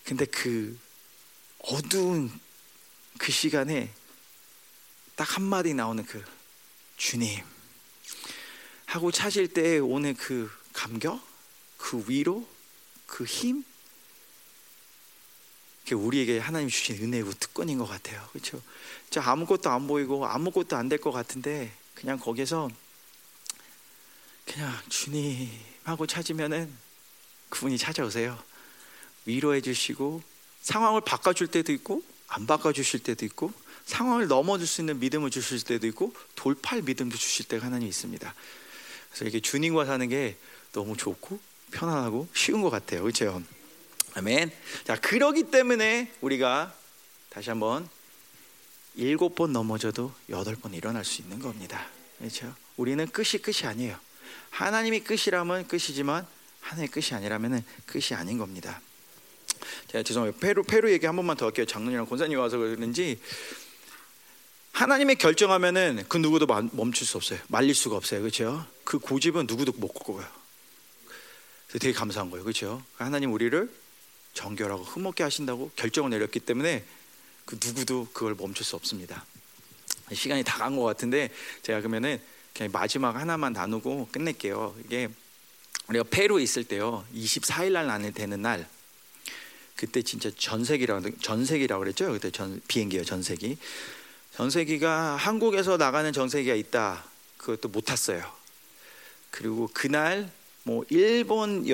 근데 0.05 0.25
그 0.27 0.79
어두운 1.61 2.31
그 3.19 3.33
시간에 3.33 3.91
딱 5.17 5.37
한마디 5.37 5.75
나오는 5.75 6.05
그 6.05 6.23
주님 6.97 7.43
하고 8.87 9.11
찾을 9.11 9.49
때 9.49 9.79
오는 9.79 10.15
그 10.15 10.51
감격, 10.73 11.21
그 11.77 12.05
위로, 12.07 12.47
그 13.07 13.25
힘, 13.25 13.65
그게 15.85 15.95
우리에게 15.95 16.39
하나님 16.39 16.69
주신 16.69 16.97
은혜고 17.03 17.33
특권인 17.35 17.79
것 17.79 17.87
같아요. 17.87 18.27
그렇죠? 18.33 18.61
저 19.11 19.21
아무것도 19.21 19.71
안 19.71 19.87
보이고 19.87 20.27
아무것도 20.27 20.77
안 20.77 20.89
될 20.89 20.99
것 20.99 21.13
같은데 21.13 21.71
그냥 21.95 22.19
거기서 22.19 22.71
그냥 24.47 24.73
주님 24.89 25.49
하고 25.85 26.07
찾으면은 26.07 26.73
그분이 27.51 27.79
찾아오세요. 27.79 28.39
위로해 29.27 29.61
주시고 29.61 30.23
상황을 30.63 31.03
바꿔 31.03 31.33
줄 31.33 31.47
때도 31.47 31.73
있고 31.73 32.03
안 32.29 32.47
바꿔 32.47 32.73
주실 32.73 33.01
때도 33.01 33.25
있고 33.27 33.53
상황을 33.87 34.27
넘어줄 34.29 34.67
수 34.67 34.81
있는 34.81 34.99
믿음을 34.99 35.31
주실 35.31 35.61
때도 35.63 35.87
있고 35.89 36.15
돌파할 36.35 36.83
믿음도 36.83 37.17
주실 37.17 37.47
때가 37.47 37.67
하나님 37.67 37.89
있습니다. 37.89 38.35
그래서 39.11 39.25
이게 39.27 39.41
주님과 39.41 39.85
사는 39.85 40.09
게 40.09 40.37
너무 40.73 40.97
좋고 40.97 41.39
편안하고 41.73 42.29
쉬운 42.35 42.63
것 42.63 42.71
같아요. 42.71 43.03
그렇죠? 43.03 43.43
아멘. 44.15 44.51
자, 44.85 44.97
그러기 44.97 45.51
때문에 45.51 46.13
우리가 46.21 46.75
다시 47.31 47.51
한번 47.51 47.89
일곱 48.95 49.35
번 49.35 49.53
넘어져도 49.53 50.13
여덟 50.29 50.55
번 50.55 50.73
일어날 50.73 51.05
수 51.05 51.21
있는 51.21 51.41
겁니다. 51.41 51.89
그렇죠? 52.19 52.55
우리는 52.77 53.05
끝이 53.09 53.43
끝이 53.43 53.69
아니에요. 53.69 53.99
하나님이 54.51 55.01
끝이라면 55.01 55.67
끝이지만 55.67 56.27
하나님의 56.61 56.89
끝이 56.91 57.07
아니라면 57.13 57.65
끝이 57.87 58.15
아닌 58.15 58.39
겁니다. 58.39 58.81
제가 59.89 60.05
죄송해요. 60.05 60.33
페루 60.35 60.63
페루 60.63 60.93
얘기 60.93 61.07
한 61.07 61.17
번만 61.17 61.37
더 61.37 61.47
할게요. 61.47 61.67
장로님이랑 61.67 62.07
권사님 62.07 62.39
와서 62.39 62.57
그러는지 62.57 63.21
하나님의 64.73 65.17
결정하면은 65.17 66.05
그 66.09 66.19
누구도 66.19 66.47
멈출 66.47 67.07
수 67.07 67.17
없어요. 67.17 67.41
말릴 67.49 67.75
수가 67.75 67.97
없어요. 67.97 68.21
그렇죠? 68.21 68.65
그 68.85 69.01
고집은 69.01 69.47
누구도 69.49 69.73
못 69.73 69.89
꺾어요. 69.89 70.25
되게 71.69 71.93
감사한 71.93 72.31
거예요. 72.31 72.45
그렇죠? 72.45 72.83
하나님 72.97 73.33
우리를 73.33 73.84
정결하고 74.35 74.83
흠없게 74.83 75.23
하신다고 75.23 75.71
결정을 75.77 76.11
내렸기 76.11 76.41
때문에 76.41 76.85
그 77.45 77.59
누구도 77.65 78.09
그걸 78.13 78.35
멈출 78.35 78.65
수 78.65 78.77
없습니다. 78.77 79.25
시간이 80.13 80.45
다 80.45 80.59
간 80.59 80.77
것 80.77 80.83
같은데 80.85 81.31
제가 81.63 81.79
그러면은 81.81 82.21
그냥 82.55 82.71
마지막 82.73 83.17
하나만 83.17 83.53
나누고 83.53 84.09
끝낼게요. 84.13 84.77
이게 84.85 85.09
우리가 85.89 86.05
페루 86.11 86.41
있을 86.41 86.65
때요. 86.65 87.05
24일 87.15 87.73
날 87.73 87.91
안에 87.91 88.11
되는 88.11 88.41
날 88.43 88.69
그때 89.77 90.03
진짜 90.03 90.31
전세기라고 90.37 91.19
전세기라고 91.19 91.81
그랬죠. 91.83 92.13
그때 92.13 92.31
전 92.31 92.61
비행기요 92.69 93.05
전세기. 93.05 93.59
전세기가 94.37 95.17
한국에서 95.17 95.77
나가는 95.77 96.13
전세기가 96.13 96.55
있다. 96.55 97.05
그것도 97.37 97.69
못 97.69 97.83
탔어요. 97.83 98.25
그리고 99.31 99.69
그날 99.73 100.31
뭐 100.63 100.85
일본 100.91 101.65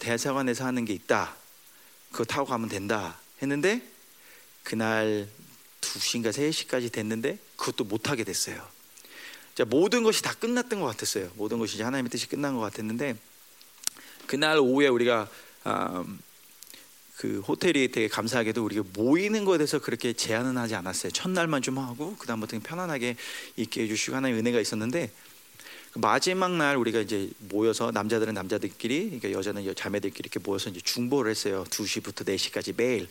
대사관에서 0.00 0.64
하는 0.64 0.84
게 0.84 0.92
있다. 0.92 1.36
그거 2.14 2.24
타고 2.24 2.46
가면 2.46 2.68
된다 2.68 3.18
했는데 3.42 3.82
그날 4.62 5.28
2시인가 5.80 6.30
3시까지 6.30 6.92
됐는데 6.92 7.38
그것도 7.56 7.82
못 7.82 8.08
하게 8.08 8.22
됐어요. 8.22 8.64
자, 9.56 9.64
모든 9.64 10.04
것이 10.04 10.22
다 10.22 10.32
끝났던 10.32 10.80
것 10.80 10.86
같았어요. 10.86 11.30
모든 11.34 11.58
것이 11.58 11.82
하나님의 11.82 12.10
뜻이 12.10 12.28
끝난 12.28 12.54
것 12.54 12.60
같았는데 12.60 13.16
그날 14.28 14.58
오후에 14.58 14.86
우리가 14.86 15.28
음, 15.66 16.20
그 17.16 17.40
호텔이 17.40 17.90
되게 17.90 18.06
감사하게도 18.06 18.64
우리가 18.64 18.84
모이는 18.92 19.44
것에 19.44 19.58
대해서 19.58 19.80
그렇게 19.80 20.12
제한은 20.12 20.56
하지 20.56 20.76
않았어요. 20.76 21.10
첫날만 21.10 21.62
좀 21.62 21.78
하고 21.78 22.16
그다음부터는 22.16 22.62
편안하게 22.62 23.16
있게 23.56 23.82
해주시고 23.82 24.14
하나의 24.14 24.34
은혜가 24.34 24.60
있었는데 24.60 25.08
그 25.08 25.33
마지막 25.96 26.52
날 26.56 26.76
우리가 26.76 27.00
이제 27.00 27.30
모여서 27.38 27.90
남자들은 27.92 28.34
남자들끼리 28.34 29.04
그러니까 29.20 29.30
여자는 29.32 29.74
자매들끼리 29.76 30.26
이렇게 30.26 30.40
모여서 30.40 30.70
이제 30.70 30.80
중보를 30.80 31.30
했어요. 31.30 31.64
2시부터 31.70 32.26
4시까지 32.26 32.74
매일 32.76 33.08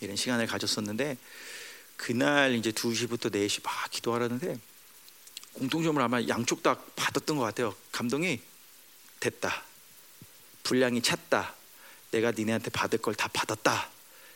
이런 0.00 0.16
시간을 0.16 0.46
가졌었는데 0.46 1.16
그날 1.96 2.54
이제 2.54 2.72
2시부터 2.72 3.32
4시 3.32 3.62
막 3.62 3.72
기도하라는데 3.90 4.58
공통점을 5.54 6.00
아마 6.02 6.20
양쪽 6.26 6.62
다 6.64 6.76
받았던 6.96 7.36
것 7.36 7.44
같아요. 7.44 7.74
감동이 7.92 8.40
됐다. 9.20 9.62
분량이 10.64 11.02
찼다. 11.02 11.54
내가 12.10 12.32
니네한테 12.32 12.70
받을 12.70 12.98
걸 12.98 13.14
다 13.14 13.28
받았다. 13.28 13.90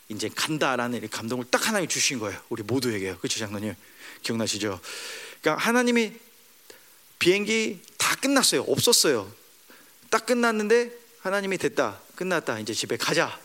이제 0.09 0.31
간다라는 0.35 1.07
감동을 1.11 1.47
딱 1.51 1.67
하나님이 1.67 1.89
주신 1.89 2.19
거예요. 2.19 2.41
우리 2.49 2.63
모두에게요. 2.63 3.19
그렇죠, 3.19 3.41
장로님? 3.41 3.75
기억나시죠? 4.23 4.81
그러니까 5.41 5.63
하나님이 5.65 6.13
비행기 7.19 7.81
다 8.09 8.17
끝났어요. 8.17 8.63
없었어요. 8.63 9.31
딱 10.09 10.25
끝났는데 10.25 10.91
하나님이 11.21 11.59
됐다. 11.59 12.01
끝났다. 12.15 12.59
이제 12.59 12.73
집에 12.73 12.97
가자. 12.97 13.39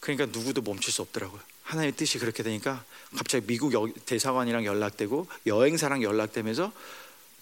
그러니까 0.00 0.26
누구도 0.26 0.60
멈출 0.60 0.92
수 0.92 1.00
없더라고요. 1.00 1.40
하나님의 1.62 1.96
뜻이 1.96 2.18
그렇게 2.18 2.42
되니까 2.42 2.84
갑자기 3.16 3.46
미국 3.46 3.72
대사관이랑 4.04 4.66
연락되고 4.66 5.28
여행사랑 5.46 6.02
연락되면서 6.02 6.72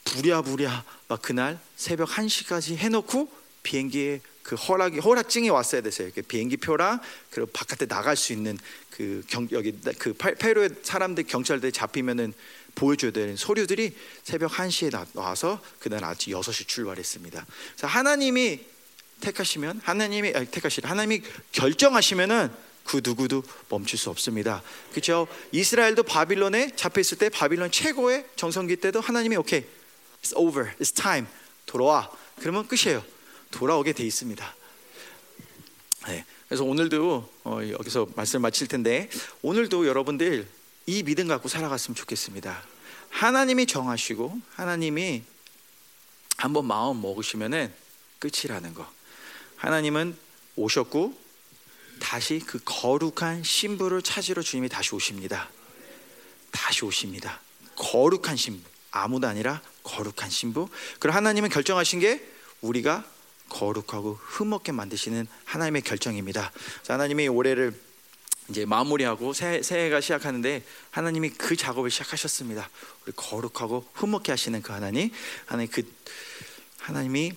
부랴부랴 0.04 0.84
막 1.08 1.22
그날 1.22 1.58
새벽 1.74 2.10
1시까지 2.10 2.76
해놓고 2.76 3.28
비행기에 3.64 4.20
그 4.44 4.54
허락이 4.54 5.00
허락증이 5.00 5.50
왔어야 5.50 5.80
됐어요. 5.80 6.10
그 6.14 6.22
비행기 6.22 6.58
표랑 6.58 7.00
그리고 7.30 7.50
바깥에 7.50 7.86
나갈 7.86 8.14
수 8.14 8.32
있는 8.32 8.56
그 8.90 9.24
경, 9.26 9.48
여기 9.50 9.72
그 9.98 10.12
페루의 10.12 10.70
사람들 10.84 11.24
경찰들 11.24 11.72
잡히면은 11.72 12.32
보여줘야 12.76 13.10
되는 13.10 13.34
서류들이 13.36 13.96
새벽 14.22 14.52
1시에 14.52 15.08
나와서 15.14 15.60
그날 15.80 16.04
아침 16.04 16.32
6시 16.34 16.68
출발했습니다. 16.68 17.44
그래서 17.72 17.86
하나님이 17.88 18.60
택하시면 19.20 19.80
하나님이 19.82 20.32
아니, 20.34 20.46
택하시라 20.46 20.88
하나님이 20.88 21.22
결정하시면은 21.50 22.50
그 22.84 23.00
누구도 23.02 23.42
멈출 23.68 23.98
수 23.98 24.10
없습니다. 24.10 24.62
그렇죠? 24.92 25.26
이스라엘도 25.50 26.04
바빌론에 26.04 26.76
잡혀 26.76 27.00
있을 27.00 27.18
때 27.18 27.28
바빌론 27.28 27.72
최고의 27.72 28.26
정성기 28.36 28.76
때도 28.76 29.00
하나님이 29.00 29.36
오케이, 29.36 29.64
it's 30.22 30.36
over, 30.36 30.70
it's 30.78 30.94
time 30.94 31.26
돌아와. 31.64 32.10
그러면 32.38 32.68
끝이에요. 32.68 33.02
돌아오게 33.50 33.92
돼 33.92 34.04
있습니다. 34.04 34.54
네. 36.08 36.24
그래서 36.46 36.62
오늘도 36.62 37.28
어, 37.42 37.60
여기서 37.70 38.08
말씀 38.14 38.40
마칠 38.40 38.68
텐데 38.68 39.10
오늘도 39.42 39.88
여러분들 39.88 40.46
이 40.86 41.02
믿음 41.02 41.26
갖고 41.26 41.48
살아갔으면 41.48 41.96
좋겠습니다. 41.96 42.62
하나님이 43.10 43.66
정하시고 43.66 44.40
하나님이 44.54 45.24
한번 46.36 46.64
마음 46.66 47.02
먹으시면은 47.02 47.72
끝이라는 48.20 48.72
거. 48.74 48.88
하나님은 49.56 50.16
오셨고 50.54 51.18
다시 51.98 52.38
그 52.46 52.60
거룩한 52.64 53.42
신부를 53.42 54.02
찾으러 54.02 54.42
주님이 54.42 54.68
다시 54.68 54.94
오십니다. 54.94 55.50
다시 56.52 56.84
오십니다. 56.84 57.40
거룩한 57.74 58.36
신부. 58.36 58.68
아무도 58.92 59.26
아니라 59.26 59.60
거룩한 59.82 60.30
신부. 60.30 60.68
그럼 61.00 61.16
하나님은 61.16 61.50
결정하신 61.50 62.00
게 62.00 62.24
우리가 62.60 63.04
거룩하고 63.48 64.18
흠없게 64.22 64.72
만드시는 64.72 65.26
하나님의 65.44 65.82
결정입니다. 65.82 66.52
하나님이 66.86 67.28
올해를 67.28 67.85
이제 68.48 68.64
마무리하고 68.64 69.32
새, 69.32 69.62
새해가 69.62 70.00
시작하는데 70.00 70.62
하나님이 70.90 71.30
그 71.30 71.56
작업을 71.56 71.90
시작하셨습니다. 71.90 72.68
우리 73.04 73.12
거룩하고 73.14 73.86
흠없게 73.94 74.32
하시는 74.32 74.62
그 74.62 74.72
하나님, 74.72 75.10
하나님 75.46 75.70
그 75.70 75.82
하나님이 76.78 77.32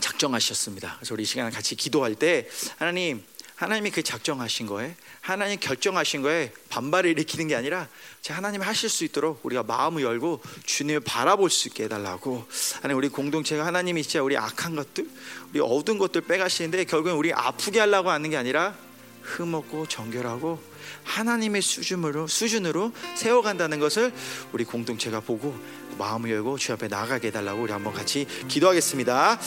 작정하셨습니다. 0.00 0.96
그래서 0.96 1.14
우리 1.14 1.22
이 1.22 1.26
시간 1.26 1.50
같이 1.52 1.76
기도할 1.76 2.16
때 2.16 2.48
하나님 2.78 3.24
하나님이 3.56 3.92
그 3.92 4.02
작정하신 4.02 4.66
거에 4.66 4.96
하나님 5.20 5.60
결정하신 5.60 6.22
거에 6.22 6.52
반발을 6.70 7.10
일으키는 7.10 7.46
게 7.46 7.54
아니라 7.54 7.88
하나님이 8.28 8.64
하실 8.64 8.88
수 8.88 9.04
있도록 9.04 9.40
우리가 9.44 9.62
마음을 9.62 10.02
열고 10.02 10.42
주님을 10.66 11.00
바라볼 11.00 11.50
수 11.50 11.68
있게 11.68 11.84
해달라고 11.84 12.46
하나님 12.82 12.98
우리 12.98 13.08
공동체가 13.08 13.64
하나님이 13.64 14.02
진짜 14.02 14.22
우리 14.22 14.36
악한 14.36 14.74
것들 14.74 15.08
우리 15.50 15.60
어두운 15.60 15.98
것들 15.98 16.22
빼가시는데 16.22 16.84
결국엔 16.84 17.14
우리 17.14 17.32
아프게 17.32 17.78
하려고 17.78 18.10
하는 18.10 18.28
게 18.28 18.36
아니라 18.36 18.76
흠없고 19.24 19.86
정결하고 19.86 20.60
하나님의 21.04 21.62
수준으로 21.62 22.26
수준으로 22.26 22.92
세워간다는 23.16 23.80
것을 23.80 24.12
우리 24.52 24.64
공동체가 24.64 25.20
보고 25.20 25.54
마음을 25.98 26.30
열고 26.30 26.58
주 26.58 26.72
앞에 26.72 26.88
나가게 26.88 27.28
해달라고 27.28 27.62
우리 27.62 27.72
한번 27.72 27.92
같이 27.92 28.26
기도하겠습니다. 28.48 29.38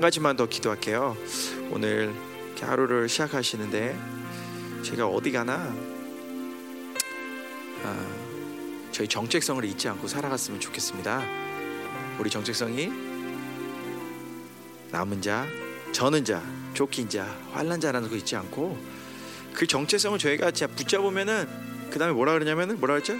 한 0.00 0.02
가지만 0.02 0.34
더 0.34 0.46
기도할게요. 0.46 1.14
오늘 1.70 2.14
하루를 2.58 3.06
시작하시는데 3.06 3.98
제가 4.82 5.06
어디 5.06 5.30
가나 5.30 5.74
아, 7.84 8.06
저희 8.92 9.06
정체성을 9.06 9.62
잊지 9.66 9.90
않고 9.90 10.08
살아갔으면 10.08 10.58
좋겠습니다. 10.58 11.22
우리 12.18 12.30
정체성이 12.30 12.90
남은 14.90 15.20
자, 15.20 15.46
저는 15.92 16.24
자, 16.24 16.42
쫓긴 16.72 17.10
자, 17.10 17.26
환난 17.52 17.78
자라는 17.78 18.08
거 18.08 18.16
잊지 18.16 18.36
않고 18.36 18.78
그 19.52 19.66
정체성을 19.66 20.18
저희가 20.18 20.50
붙잡으면은 20.50 21.46
그 21.90 21.98
다음에 21.98 22.14
뭐라 22.14 22.32
그러냐면은 22.32 22.80
뭐라 22.80 22.94
그랬죠? 22.94 23.18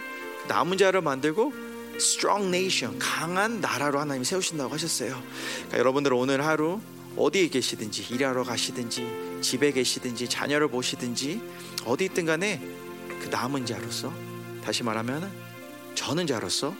남은 0.49 0.79
자를 0.79 1.03
만들고 1.03 1.53
strong 2.01 2.49
nation 2.49 2.99
강한 2.99 3.61
나라로 3.61 4.01
하나님이 4.01 4.25
세우신다고 4.25 4.73
하셨어요. 4.75 5.23
그러니까 5.57 5.79
여러분들 5.79 6.13
오늘 6.15 6.45
하루 6.45 6.81
어디에 7.17 7.49
계시든지 7.49 8.07
일하러 8.11 8.45
가시든지 8.45 9.41
집에 9.43 9.73
계시든지 9.73 10.29
자녀를 10.29 10.69
보시든지 10.69 11.41
어디 11.85 12.05
있든 12.07 12.25
간에 12.27 12.61
그 13.21 13.29
남은 13.31 13.67
자로서 13.67 14.13
다시 14.65 14.83
말하면 14.83 15.31
저는 15.95 16.27
자로서 16.27 16.75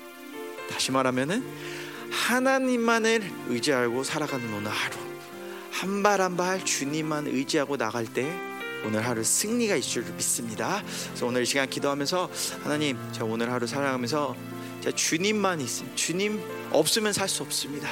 다시 0.71 0.93
말하면은 0.93 1.45
하나님만을 2.11 3.23
의지하고 3.49 4.05
살아가는 4.05 4.53
오늘 4.55 4.71
하루 4.71 4.97
한 5.73 6.03
발 6.03 6.21
한 6.21 6.37
발 6.37 6.65
주님만 6.65 7.27
의지하고 7.27 7.77
나갈 7.77 8.05
때 8.07 8.31
오늘 8.85 9.07
하루 9.07 9.23
승리가 9.23 9.77
있을 9.77 10.05
줄 10.05 10.13
믿습니다. 10.15 10.83
그래서 11.09 11.27
오늘 11.27 11.43
이 11.43 11.47
시간 11.47 11.69
기도하면서 11.69 12.31
하나님 12.63 12.97
제가 13.13 13.27
오늘 13.27 13.51
하루 13.53 13.67
살아가면서 13.67 14.35
자, 14.83 14.91
주님만 14.91 15.61
있으면 15.61 15.95
주님 15.97 16.41
없으면 16.73 17.13
살 17.13 17.29
수 17.29 17.43
없습니다. 17.43 17.89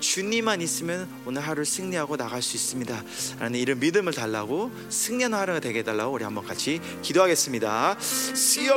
주님만 0.00 0.62
있으면 0.62 1.08
오늘 1.26 1.42
하루 1.42 1.64
승리하고 1.64 2.16
나갈 2.16 2.40
수 2.40 2.56
있습니다. 2.56 3.04
라는 3.38 3.60
이런 3.60 3.78
믿음을 3.78 4.14
달라고 4.14 4.70
승리하는 4.88 5.36
하루가 5.36 5.60
되게 5.60 5.80
해달라고 5.80 6.14
우리 6.14 6.24
한번 6.24 6.44
같이 6.46 6.80
기도하겠습니다. 7.02 7.98
시오 8.00 8.72